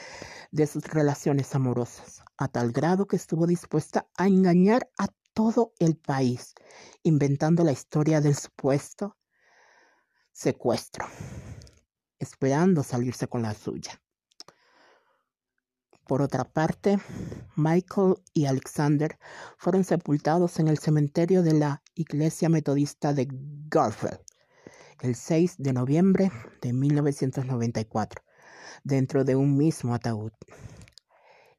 de 0.50 0.66
sus 0.66 0.84
relaciones 0.84 1.54
amorosas, 1.54 2.22
a 2.38 2.48
tal 2.48 2.72
grado 2.72 3.06
que 3.06 3.16
estuvo 3.16 3.46
dispuesta 3.46 4.08
a 4.16 4.26
engañar 4.26 4.90
a 4.98 5.08
todo 5.34 5.72
el 5.78 5.96
país, 5.96 6.54
inventando 7.02 7.64
la 7.64 7.72
historia 7.72 8.20
del 8.20 8.34
supuesto 8.34 9.16
secuestro, 10.32 11.06
esperando 12.18 12.82
salirse 12.82 13.28
con 13.28 13.42
la 13.42 13.54
suya. 13.54 14.00
Por 16.06 16.20
otra 16.20 16.44
parte, 16.44 16.98
Michael 17.56 18.16
y 18.32 18.46
Alexander 18.46 19.18
fueron 19.56 19.84
sepultados 19.84 20.58
en 20.58 20.68
el 20.68 20.78
cementerio 20.78 21.42
de 21.42 21.54
la 21.54 21.82
Iglesia 21.94 22.48
Metodista 22.48 23.12
de 23.12 23.28
Garfield 23.30 24.20
el 25.02 25.16
6 25.16 25.56
de 25.58 25.72
noviembre 25.72 26.30
de 26.60 26.72
1994, 26.72 28.22
dentro 28.84 29.24
de 29.24 29.34
un 29.34 29.56
mismo 29.56 29.94
ataúd. 29.94 30.32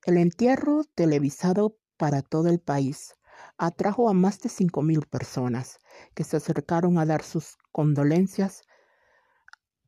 El 0.05 0.17
entierro 0.17 0.83
televisado 0.95 1.77
para 1.97 2.21
todo 2.21 2.47
el 2.47 2.59
país 2.59 3.15
atrajo 3.57 4.09
a 4.09 4.13
más 4.13 4.39
de 4.39 4.49
5.000 4.49 5.07
personas 5.07 5.79
que 6.13 6.23
se 6.23 6.37
acercaron 6.37 6.97
a 6.97 7.05
dar 7.05 7.23
sus 7.23 7.57
condolencias 7.71 8.63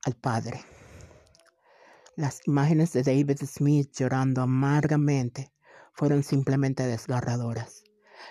al 0.04 0.16
padre. 0.16 0.62
Las 2.16 2.48
imágenes 2.48 2.94
de 2.94 3.04
David 3.04 3.40
Smith 3.46 3.92
llorando 3.94 4.42
amargamente 4.42 5.52
fueron 5.94 6.24
simplemente 6.24 6.88
desgarradoras, 6.88 7.84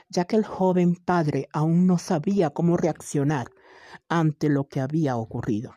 ya 0.08 0.24
que 0.24 0.36
el 0.36 0.44
joven 0.44 0.96
padre 0.96 1.48
aún 1.52 1.86
no 1.86 1.98
sabía 1.98 2.50
cómo 2.50 2.76
reaccionar 2.76 3.50
ante 4.08 4.48
lo 4.48 4.68
que 4.68 4.80
había 4.80 5.16
ocurrido. 5.16 5.74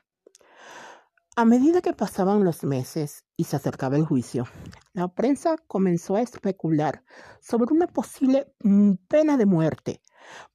A 1.39 1.45
medida 1.45 1.83
que 1.83 1.93
pasaban 1.93 2.43
los 2.43 2.63
meses 2.63 3.23
y 3.35 3.43
se 3.43 3.57
acercaba 3.57 3.95
el 3.95 4.07
juicio, 4.07 4.45
la 4.93 5.07
prensa 5.07 5.55
comenzó 5.67 6.15
a 6.15 6.23
especular 6.23 7.03
sobre 7.41 7.71
una 7.71 7.85
posible 7.85 8.51
mm, 8.63 8.93
pena 9.07 9.37
de 9.37 9.45
muerte 9.45 10.01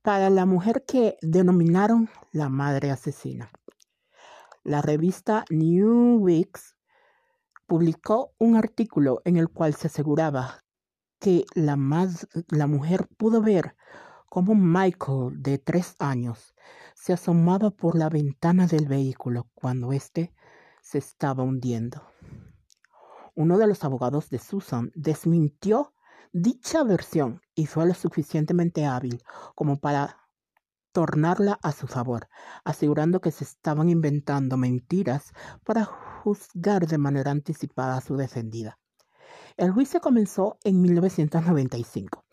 para 0.03 0.29
la 0.29 0.45
mujer 0.45 0.85
que 0.85 1.19
denominaron 1.23 2.11
la 2.33 2.49
madre 2.49 2.91
asesina. 2.91 3.49
La 4.65 4.83
revista 4.83 5.45
New 5.51 6.17
Weeks 6.19 6.75
publicó 7.69 8.35
un 8.39 8.57
artículo 8.57 9.23
en 9.25 9.37
el 9.37 9.51
cual 9.51 9.77
se 9.77 9.87
aseguraba 9.87 10.65
que 11.21 11.45
la, 11.55 11.77
mujer 11.77 13.07
pudo 13.17 13.41
ver 13.41 13.77
cómo 14.29 14.57
Michael, 14.57 15.41
de 15.45 15.59
tres 15.59 15.95
años, 16.01 16.57
se 16.97 17.13
asomaba 17.13 17.71
por 17.71 17.97
la 17.97 18.09
ventana 18.09 18.67
del 18.67 18.89
vehículo 18.89 19.47
cuando 19.55 19.93
éste 19.93 20.35
se 20.83 20.99
estaba 20.99 21.43
hundiendo. 21.43 22.03
Uno 23.35 23.57
de 23.57 23.67
los 23.67 23.83
abogados 23.85 24.29
de 24.29 24.39
Susan 24.39 24.91
desmintió 24.95 25.95
dicha 26.33 26.83
versión 26.83 27.41
y 27.55 27.67
fue 27.67 27.87
lo 27.87 27.95
suficientemente 27.95 28.85
hábil 28.85 29.23
como 29.55 29.79
para 29.79 30.19
tornarla 30.93 31.59
a 31.63 31.73
su 31.73 31.87
favor, 31.87 32.29
asegurando 32.65 33.21
que 33.21 33.31
se 33.31 33.45
estaban 33.45 33.89
inventando 33.89 34.59
mentiras 34.59 35.33
para 35.65 35.87
juzgar 35.87 36.87
de 36.87 36.99
manera 36.99 37.31
anticipada 37.31 37.97
a 37.97 38.03
su 38.03 38.17
defendida. 38.17 38.79
El 39.57 39.71
juicio 39.71 40.01
comenzó 40.01 40.59
en 40.65 40.83
1995 40.83 42.25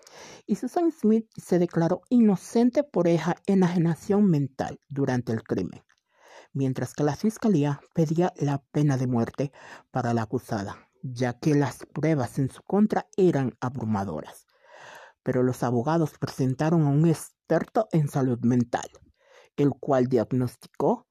y 0.46 0.56
Susan 0.56 0.92
Smith 0.92 1.30
se 1.38 1.60
declaró 1.60 2.02
inocente 2.10 2.84
por 2.84 3.08
enajenación 3.08 4.26
mental 4.26 4.80
durante 4.90 5.32
el 5.32 5.44
crimen 5.44 5.82
mientras 6.54 6.94
que 6.94 7.04
la 7.04 7.16
fiscalía 7.16 7.82
pedía 7.94 8.34
la 8.38 8.62
pena 8.72 8.98
de 8.98 9.08
muerte 9.08 9.52
para 9.92 10.14
la 10.14 10.24
acusada, 10.24 10.90
ya 11.02 11.34
que 11.34 11.56
las 11.56 11.86
pruebas 11.94 12.40
en 12.40 12.50
su 12.50 12.62
contra 12.64 13.08
eran 13.18 13.56
abrumadoras. 13.60 14.46
Pero 15.24 15.44
los 15.44 15.64
abogados 15.64 16.12
presentaron 16.20 16.84
a 16.84 16.90
un 16.90 17.08
experto 17.08 17.88
en 17.92 18.08
salud 18.08 18.40
mental, 18.42 18.90
el 19.58 19.72
cual 19.72 20.08
diagnosticó 20.08 21.08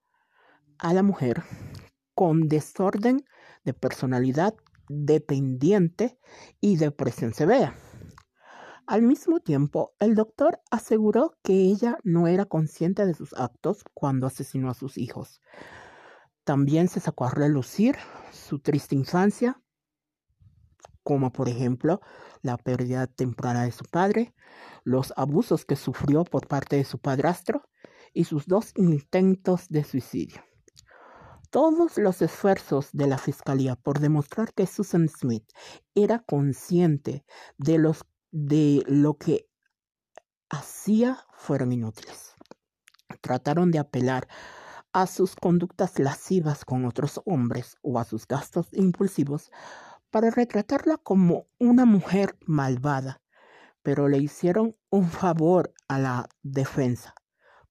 a 0.79 0.93
la 0.93 1.03
mujer 1.03 1.43
con 2.15 2.49
desorden 2.49 3.25
de 3.65 3.75
personalidad 3.75 4.55
dependiente 4.89 6.19
y 6.61 6.77
depresión 6.77 7.35
severa. 7.35 7.75
Al 8.89 9.03
mismo 9.03 9.39
tiempo, 9.41 9.95
el 9.99 10.15
doctor 10.15 10.63
aseguró 10.71 11.37
que 11.43 11.53
ella 11.53 11.99
no 12.05 12.27
era 12.27 12.47
consciente 12.47 13.05
de 13.05 13.13
sus 13.13 13.35
actos 13.35 13.85
cuando 13.93 14.27
asesinó 14.27 14.71
a 14.71 14.75
sus 14.75 14.97
hijos. 14.97 15.43
También 16.43 16.89
se 16.89 16.99
sacó 16.99 17.27
a 17.27 17.31
relucir 17.31 17.97
su 18.33 18.61
triste 18.61 18.95
infancia, 18.95 19.61
como 21.03 21.33
por 21.33 21.51
ejemplo 21.51 22.01
la 22.41 22.57
pérdida 22.57 23.07
temprana 23.07 23.65
de 23.65 23.73
su 23.73 23.85
padre, 23.85 24.35
los 24.85 25.13
abusos 25.19 25.67
que 25.67 25.77
sufrió 25.77 26.25
por 26.25 26.49
parte 26.49 26.77
de 26.77 26.85
su 26.85 26.99
padrastro 26.99 27.69
y 28.15 28.25
sus 28.25 28.47
dos 28.47 28.73
intentos 28.75 29.69
de 29.69 29.85
suicidio. 29.85 30.43
Todos 31.51 31.99
los 31.99 32.23
esfuerzos 32.23 32.89
de 32.93 33.07
la 33.07 33.19
Fiscalía 33.19 33.75
por 33.77 34.01
demostrar 34.01 34.55
que 34.55 34.67
Susan 34.67 35.09
Smith 35.09 35.51
era 35.95 36.21
consciente 36.21 37.27
de 37.59 37.77
los 37.77 38.05
de 38.31 38.83
lo 38.87 39.15
que 39.15 39.49
hacía 40.51 41.25
fueron 41.33 41.73
inútiles. 41.73 42.35
Trataron 43.21 43.71
de 43.71 43.79
apelar 43.79 44.29
a 44.93 45.07
sus 45.07 45.35
conductas 45.37 45.99
lascivas 45.99 46.65
con 46.65 46.85
otros 46.85 47.21
hombres 47.25 47.77
o 47.83 47.99
a 47.99 48.05
sus 48.05 48.27
gastos 48.27 48.69
impulsivos 48.73 49.51
para 50.11 50.31
retratarla 50.31 50.97
como 50.97 51.47
una 51.59 51.85
mujer 51.85 52.37
malvada, 52.47 53.21
pero 53.83 54.09
le 54.09 54.19
hicieron 54.19 54.77
un 54.91 55.09
favor 55.09 55.73
a 55.89 55.99
la 55.99 56.29
defensa, 56.43 57.15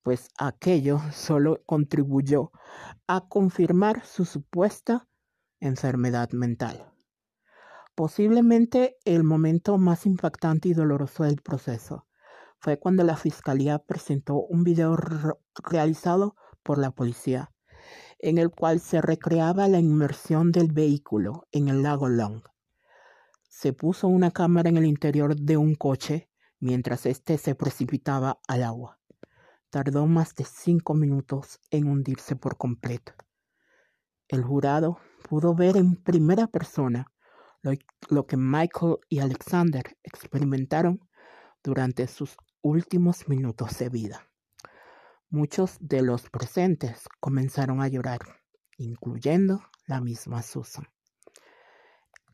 pues 0.04 0.30
aquello 0.38 1.02
solo 1.12 1.62
contribuyó 1.66 2.52
a 3.08 3.28
confirmar 3.28 4.06
su 4.06 4.26
supuesta 4.26 5.08
enfermedad 5.60 6.32
mental. 6.32 6.97
Posiblemente 7.98 8.96
el 9.06 9.24
momento 9.24 9.80
más 9.80 10.06
impactante 10.06 10.70
y 10.70 10.76
doloroso 10.76 11.24
del 11.24 11.42
proceso 11.42 12.06
fue 12.60 12.78
cuando 12.78 13.04
la 13.04 13.18
fiscalía 13.18 13.80
presentó 13.80 14.36
un 14.36 14.64
video 14.64 14.96
realizado 15.64 16.36
por 16.62 16.78
la 16.78 16.92
policía, 16.92 17.52
en 18.20 18.38
el 18.38 18.52
cual 18.52 18.82
se 18.82 19.02
recreaba 19.02 19.68
la 19.68 19.80
inmersión 19.80 20.52
del 20.52 20.72
vehículo 20.72 21.48
en 21.52 21.70
el 21.70 21.82
lago 21.82 22.08
Long. 22.08 22.44
Se 23.50 23.74
puso 23.74 24.08
una 24.08 24.30
cámara 24.30 24.70
en 24.70 24.78
el 24.78 24.86
interior 24.86 25.36
de 25.36 25.58
un 25.58 25.74
coche 25.74 26.30
mientras 26.60 27.08
éste 27.08 27.40
se 27.40 27.56
precipitaba 27.56 28.40
al 28.48 28.62
agua. 28.62 29.00
tardó 29.72 30.06
más 30.06 30.36
de 30.36 30.44
cinco 30.44 30.94
minutos 30.94 31.60
en 31.72 31.88
hundirse 31.88 32.36
por 32.36 32.58
completo. 32.58 33.14
El 34.28 34.44
jurado 34.44 35.00
pudo 35.28 35.56
ver 35.56 35.78
en 35.78 35.96
primera 35.96 36.46
persona 36.46 37.12
lo, 38.10 38.26
que 38.28 38.38
Michael 38.38 38.98
y 39.10 39.20
Alexander 39.20 39.98
experimentaron 40.04 41.00
durante 41.64 42.08
sus 42.08 42.38
últimos 42.62 43.28
minutos 43.28 43.78
de 43.80 43.90
vida. 43.90 44.28
Muchos 45.30 45.78
de 45.80 46.02
los 46.02 46.30
presentes 46.30 47.08
comenzaron 47.20 47.82
a 47.82 47.88
llorar, 47.88 48.20
incluyendo 48.78 49.62
la 49.86 50.02
misma 50.02 50.42
Susan. 50.42 50.88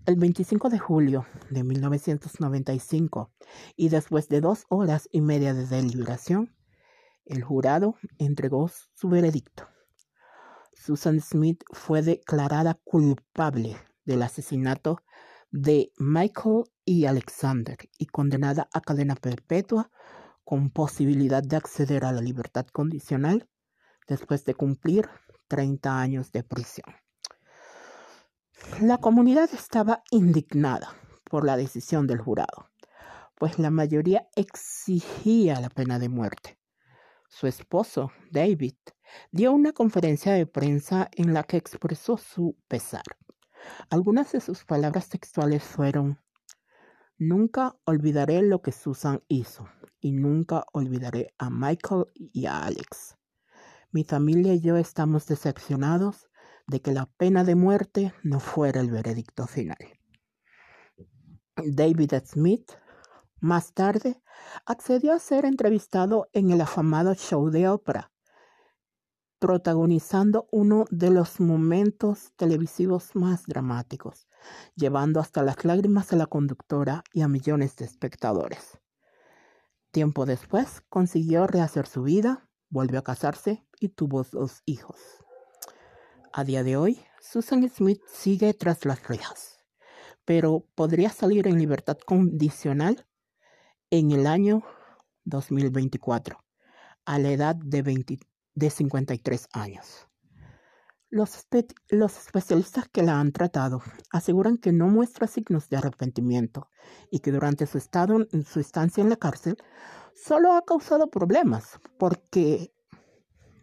El 0.05 0.17
25 0.17 0.69
de 0.69 0.79
julio 0.79 1.25
de 1.49 1.63
1995, 1.63 3.31
y 3.75 3.89
después 3.89 4.27
de 4.27 4.41
dos 4.41 4.65
horas 4.69 5.07
y 5.11 5.21
media 5.21 5.53
de 5.53 5.65
deliberación, 5.65 6.55
el 7.25 7.41
jurado 7.43 7.95
entregó 8.17 8.69
su 8.93 9.07
veredicto. 9.07 9.67
Susan 10.73 11.21
Smith 11.21 11.63
fue 11.71 12.01
declarada 12.01 12.73
culpable 12.83 13.77
del 14.03 14.23
asesinato 14.23 15.01
de 15.53 15.93
Michael 15.99 16.63
y 16.83 17.05
Alexander 17.05 17.77
y 17.99 18.07
condenada 18.07 18.67
a 18.73 18.81
cadena 18.81 19.15
perpetua 19.15 19.91
con 20.43 20.71
posibilidad 20.71 21.43
de 21.43 21.55
acceder 21.55 22.05
a 22.05 22.11
la 22.11 22.21
libertad 22.21 22.65
condicional 22.65 23.47
después 24.07 24.45
de 24.45 24.55
cumplir 24.55 25.07
30 25.49 25.99
años 25.99 26.31
de 26.31 26.43
prisión. 26.43 26.95
La 28.81 28.97
comunidad 28.97 29.47
estaba 29.53 30.01
indignada 30.09 30.95
por 31.25 31.45
la 31.45 31.55
decisión 31.55 32.07
del 32.07 32.19
jurado, 32.19 32.71
pues 33.35 33.59
la 33.59 33.69
mayoría 33.69 34.27
exigía 34.35 35.61
la 35.61 35.69
pena 35.69 35.99
de 35.99 36.09
muerte. 36.09 36.57
Su 37.29 37.45
esposo, 37.45 38.11
David, 38.31 38.75
dio 39.31 39.53
una 39.53 39.71
conferencia 39.71 40.33
de 40.33 40.47
prensa 40.47 41.09
en 41.11 41.35
la 41.35 41.43
que 41.43 41.57
expresó 41.57 42.17
su 42.17 42.57
pesar. 42.67 43.03
Algunas 43.89 44.31
de 44.31 44.41
sus 44.41 44.65
palabras 44.65 45.09
textuales 45.09 45.63
fueron, 45.63 46.19
Nunca 47.19 47.77
olvidaré 47.85 48.41
lo 48.41 48.61
que 48.61 48.71
Susan 48.71 49.21
hizo 49.27 49.69
y 50.01 50.11
nunca 50.11 50.65
olvidaré 50.73 51.33
a 51.37 51.49
Michael 51.49 52.07
y 52.15 52.47
a 52.47 52.63
Alex. 52.63 53.17
Mi 53.91 54.03
familia 54.03 54.53
y 54.53 54.61
yo 54.61 54.77
estamos 54.77 55.27
decepcionados 55.27 56.27
de 56.65 56.81
que 56.81 56.91
la 56.91 57.05
pena 57.05 57.43
de 57.43 57.55
muerte 57.55 58.13
no 58.23 58.39
fuera 58.39 58.81
el 58.81 58.89
veredicto 58.89 59.45
final. 59.45 59.77
David 61.55 62.13
Smith 62.25 62.71
más 63.39 63.73
tarde 63.73 64.19
accedió 64.65 65.13
a 65.13 65.19
ser 65.19 65.45
entrevistado 65.45 66.29
en 66.33 66.49
el 66.49 66.61
afamado 66.61 67.13
show 67.13 67.49
de 67.51 67.69
ópera, 67.69 68.11
protagonizando 69.43 70.47
uno 70.53 70.85
de 70.89 71.09
los 71.09 71.41
momentos 71.41 72.31
televisivos 72.37 73.13
más 73.13 73.45
dramáticos, 73.45 74.29
llevando 74.73 75.19
hasta 75.19 75.43
las 75.43 75.65
lágrimas 75.65 76.13
a 76.13 76.15
la 76.15 76.27
conductora 76.27 77.03
y 77.11 77.23
a 77.23 77.27
millones 77.27 77.75
de 77.75 77.83
espectadores. 77.83 78.79
Tiempo 79.91 80.25
después 80.25 80.81
consiguió 80.87 81.45
rehacer 81.45 81.87
su 81.87 82.03
vida, 82.03 82.49
volvió 82.69 82.99
a 82.99 83.03
casarse 83.03 83.67
y 83.81 83.89
tuvo 83.89 84.23
dos 84.23 84.61
hijos. 84.65 84.95
A 86.31 86.45
día 86.45 86.63
de 86.63 86.77
hoy, 86.77 87.01
Susan 87.19 87.67
Smith 87.67 88.01
sigue 88.07 88.53
tras 88.53 88.85
las 88.85 89.05
rejas, 89.09 89.59
pero 90.23 90.65
podría 90.73 91.09
salir 91.09 91.47
en 91.49 91.59
libertad 91.59 91.97
condicional 91.97 93.05
en 93.89 94.11
el 94.11 94.25
año 94.25 94.63
2024, 95.25 96.41
a 97.03 97.19
la 97.19 97.29
edad 97.29 97.57
de, 97.57 97.81
de 98.55 98.69
53 98.69 99.47
años. 99.53 100.07
Los, 101.09 101.47
los, 101.89 102.17
especialistas 102.17 102.89
que 102.89 103.03
la 103.03 103.19
han 103.19 103.31
tratado 103.33 103.83
aseguran 104.11 104.57
que 104.57 104.71
no 104.71 104.87
muestra 104.87 105.27
signos 105.27 105.69
de 105.69 105.77
arrepentimiento 105.77 106.69
y 107.11 107.19
que 107.19 107.31
durante 107.31 107.67
su, 107.67 107.77
estado, 107.77 108.25
su 108.47 108.59
estancia 108.59 109.01
en 109.01 109.11
la 109.11 109.17
cárcel 109.17 109.57
solo 110.15 110.53
ha 110.53 110.65
causado 110.65 111.11
problemas 111.11 111.79
porque 111.99 112.73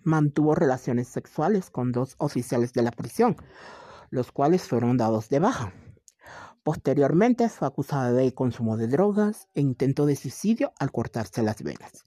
mantuvo 0.05 0.55
relaciones 0.55 1.09
sexuales 1.09 1.71
con 1.71 1.91
dos 1.91 2.15
oficiales 2.19 2.73
de 2.73 2.83
la 2.83 2.93
prisión, 2.93 3.37
los 4.11 4.31
cuales 4.31 4.63
fueron 4.63 4.97
dados 4.97 5.29
de 5.29 5.41
baja. 5.41 5.73
Posteriormente 6.63 7.49
fue 7.49 7.67
acusada 7.67 8.13
de 8.13 8.33
consumo 8.33 8.77
de 8.77 8.87
drogas 8.87 9.49
e 9.55 9.61
intento 9.61 10.07
de 10.07 10.15
suicidio 10.15 10.73
al 10.79 10.93
cortarse 10.93 11.43
las 11.43 11.63
venas. 11.63 12.05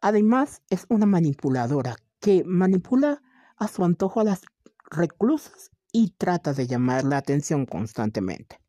Además, 0.00 0.62
es 0.70 0.86
una 0.88 1.04
manipuladora 1.06 1.96
que 2.20 2.44
manipula 2.44 3.22
a 3.56 3.68
su 3.68 3.84
antojo 3.84 4.20
a 4.20 4.24
las 4.24 4.42
reclusas 4.90 5.70
y 5.92 6.14
trata 6.16 6.52
de 6.52 6.66
llamar 6.66 7.04
la 7.04 7.16
atención 7.16 7.66
constantemente. 7.66 8.60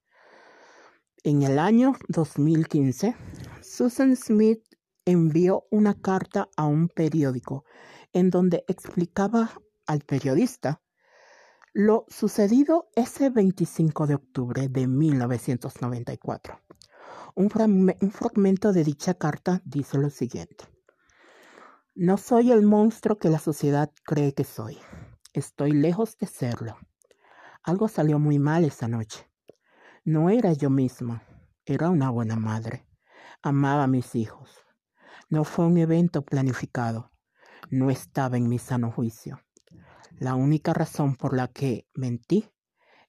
En 1.24 1.44
el 1.44 1.60
año 1.60 1.94
2015, 2.08 3.16
Susan 3.62 4.16
Smith 4.16 4.64
envió 5.06 5.66
una 5.70 5.94
carta 5.94 6.50
a 6.58 6.66
un 6.66 6.88
periódico 6.88 7.66
en 8.14 8.30
donde 8.30 8.64
explicaba 8.68 9.52
al 9.86 10.02
periodista 10.02 10.82
lo 11.74 12.06
sucedido 12.10 12.90
ese 12.96 13.30
25 13.30 14.08
de 14.08 14.16
octubre 14.16 14.68
de 14.68 14.88
1994. 14.88 16.60
Un, 17.36 17.50
fragmento 17.50 18.74
de 18.74 18.84
dicha 18.84 19.14
carta 19.14 19.62
dice 19.64 19.98
lo 19.98 20.10
siguiente. 20.10 20.66
No 21.96 22.18
soy 22.18 22.52
el 22.52 22.64
monstruo 22.64 23.18
que 23.18 23.30
la 23.30 23.40
sociedad 23.40 23.92
cree 24.04 24.34
que 24.34 24.44
soy. 24.44 24.78
Estoy 25.34 25.72
lejos 25.72 26.18
de 26.18 26.28
serlo. 26.28 26.78
Algo 27.64 27.88
salió 27.88 28.20
muy 28.20 28.40
mal 28.40 28.64
esa 28.64 28.88
noche. 28.88 29.30
No 30.04 30.30
era 30.30 30.54
yo 30.54 30.70
misma, 30.70 31.24
era 31.66 31.90
una 31.90 32.10
buena 32.10 32.36
madre. 32.36 32.88
Amaba 33.42 33.84
a 33.84 33.88
mis 33.88 34.16
hijos. 34.16 34.50
No 35.30 35.44
fue 35.44 35.66
un 35.66 35.78
evento 35.78 36.24
planificado 36.24 37.12
no 37.72 37.90
estaba 37.90 38.38
en 38.38 38.50
mi 38.50 38.60
sano 38.60 38.92
juicio. 38.92 39.42
La 40.18 40.36
única 40.36 40.74
razón 40.74 41.16
por 41.16 41.36
la 41.36 41.48
que 41.48 41.88
mentí 41.94 42.50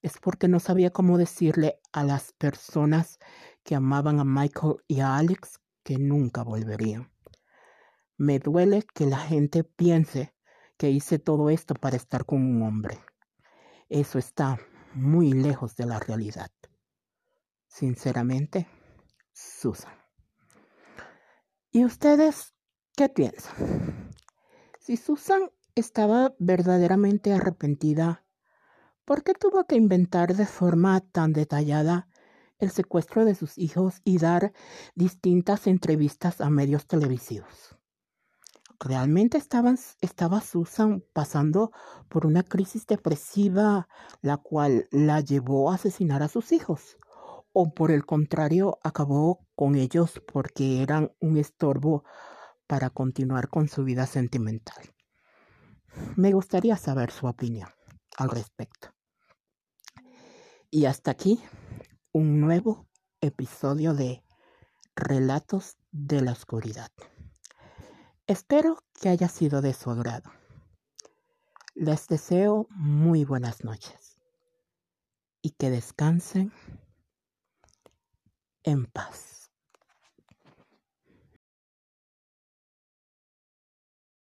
es 0.03 0.19
porque 0.21 0.49
no 0.49 0.61
sabía 0.61 0.91
cómo 0.91 1.19
decirle 1.19 1.81
a 1.93 2.05
las 2.05 2.33
personas 2.33 3.19
que 3.65 3.75
amaban 3.75 4.21
a 4.21 4.25
Michael 4.25 4.77
y 4.87 5.01
a 5.01 5.17
Alex 5.17 5.61
que 5.83 5.99
nunca 5.99 6.43
volverían. 6.43 7.12
Me 8.23 8.39
duele 8.39 8.85
que 8.95 9.05
la 9.05 9.19
gente 9.19 9.65
piense 9.65 10.33
que 10.77 10.91
hice 10.91 11.19
todo 11.19 11.51
esto 11.51 11.75
para 11.75 11.97
estar 11.97 12.25
con 12.25 12.41
un 12.41 12.63
hombre. 12.63 13.01
Eso 13.89 14.17
está 14.17 14.61
muy 14.95 15.33
lejos 15.33 15.75
de 15.75 15.87
la 15.87 15.99
realidad. 15.99 16.49
Sinceramente, 17.67 18.69
Susan. 19.33 19.93
¿Y 21.73 21.85
ustedes 21.85 22.55
qué 22.97 23.09
piensan? 23.09 24.13
Si 24.79 24.97
Susan 24.97 25.51
estaba 25.75 26.33
verdaderamente 26.39 27.33
arrepentida, 27.33 28.25
¿por 29.05 29.25
qué 29.25 29.35
tuvo 29.35 29.65
que 29.65 29.75
inventar 29.75 30.37
de 30.37 30.47
forma 30.47 31.01
tan 31.01 31.33
detallada 31.33 32.09
el 32.61 32.71
secuestro 32.71 33.25
de 33.25 33.35
sus 33.35 33.59
hijos 33.59 34.01
y 34.05 34.19
dar 34.19 34.53
distintas 34.95 35.67
entrevistas 35.67 36.41
a 36.41 36.51
medios 36.51 36.87
televisivos? 36.87 37.82
¿Realmente 38.85 39.39
estaba 39.39 40.41
Susan 40.41 41.05
pasando 41.13 41.71
por 42.09 42.27
una 42.27 42.43
crisis 42.43 42.87
depresiva 42.87 43.89
la 44.23 44.39
cual 44.39 44.89
la 44.91 45.21
llevó 45.21 45.71
a 45.71 45.77
asesinar 45.77 46.23
a 46.23 46.29
sus 46.29 46.51
hijos? 46.53 46.99
¿O 47.53 47.75
por 47.75 47.91
el 47.91 48.05
contrario 48.05 48.79
acabó 48.83 49.47
con 49.55 49.77
ellos 49.77 50.21
porque 50.27 50.83
eran 50.83 51.13
un 51.21 51.37
estorbo 51.37 52.03
para 52.73 52.89
continuar 52.89 53.51
con 53.51 53.69
su 53.69 53.85
vida 53.85 54.07
sentimental. 54.07 54.95
Me 56.17 56.33
gustaría 56.33 56.75
saber 56.79 57.11
su 57.11 57.27
opinión 57.27 57.69
al 58.17 58.31
respecto. 58.31 58.89
Y 60.71 60.87
hasta 60.87 61.11
aquí 61.11 61.39
un 62.13 62.41
nuevo 62.41 62.89
episodio 63.21 63.93
de 63.93 64.25
Relatos 64.97 65.77
de 65.91 66.23
la 66.23 66.33
Oscuridad. 66.33 66.91
Espero 68.33 68.83
que 68.99 69.11
haya 69.11 69.29
sido 69.29 69.61
de 69.61 69.75
su 69.75 69.91
agrado. 69.91 70.33
Les 71.75 72.09
deseo 72.09 72.67
muy 72.71 73.27
buenas 73.27 73.63
noches 73.63 74.17
y 75.43 75.51
que 75.51 75.69
descansen 75.69 76.51
en 78.63 78.87
paz. 78.87 79.32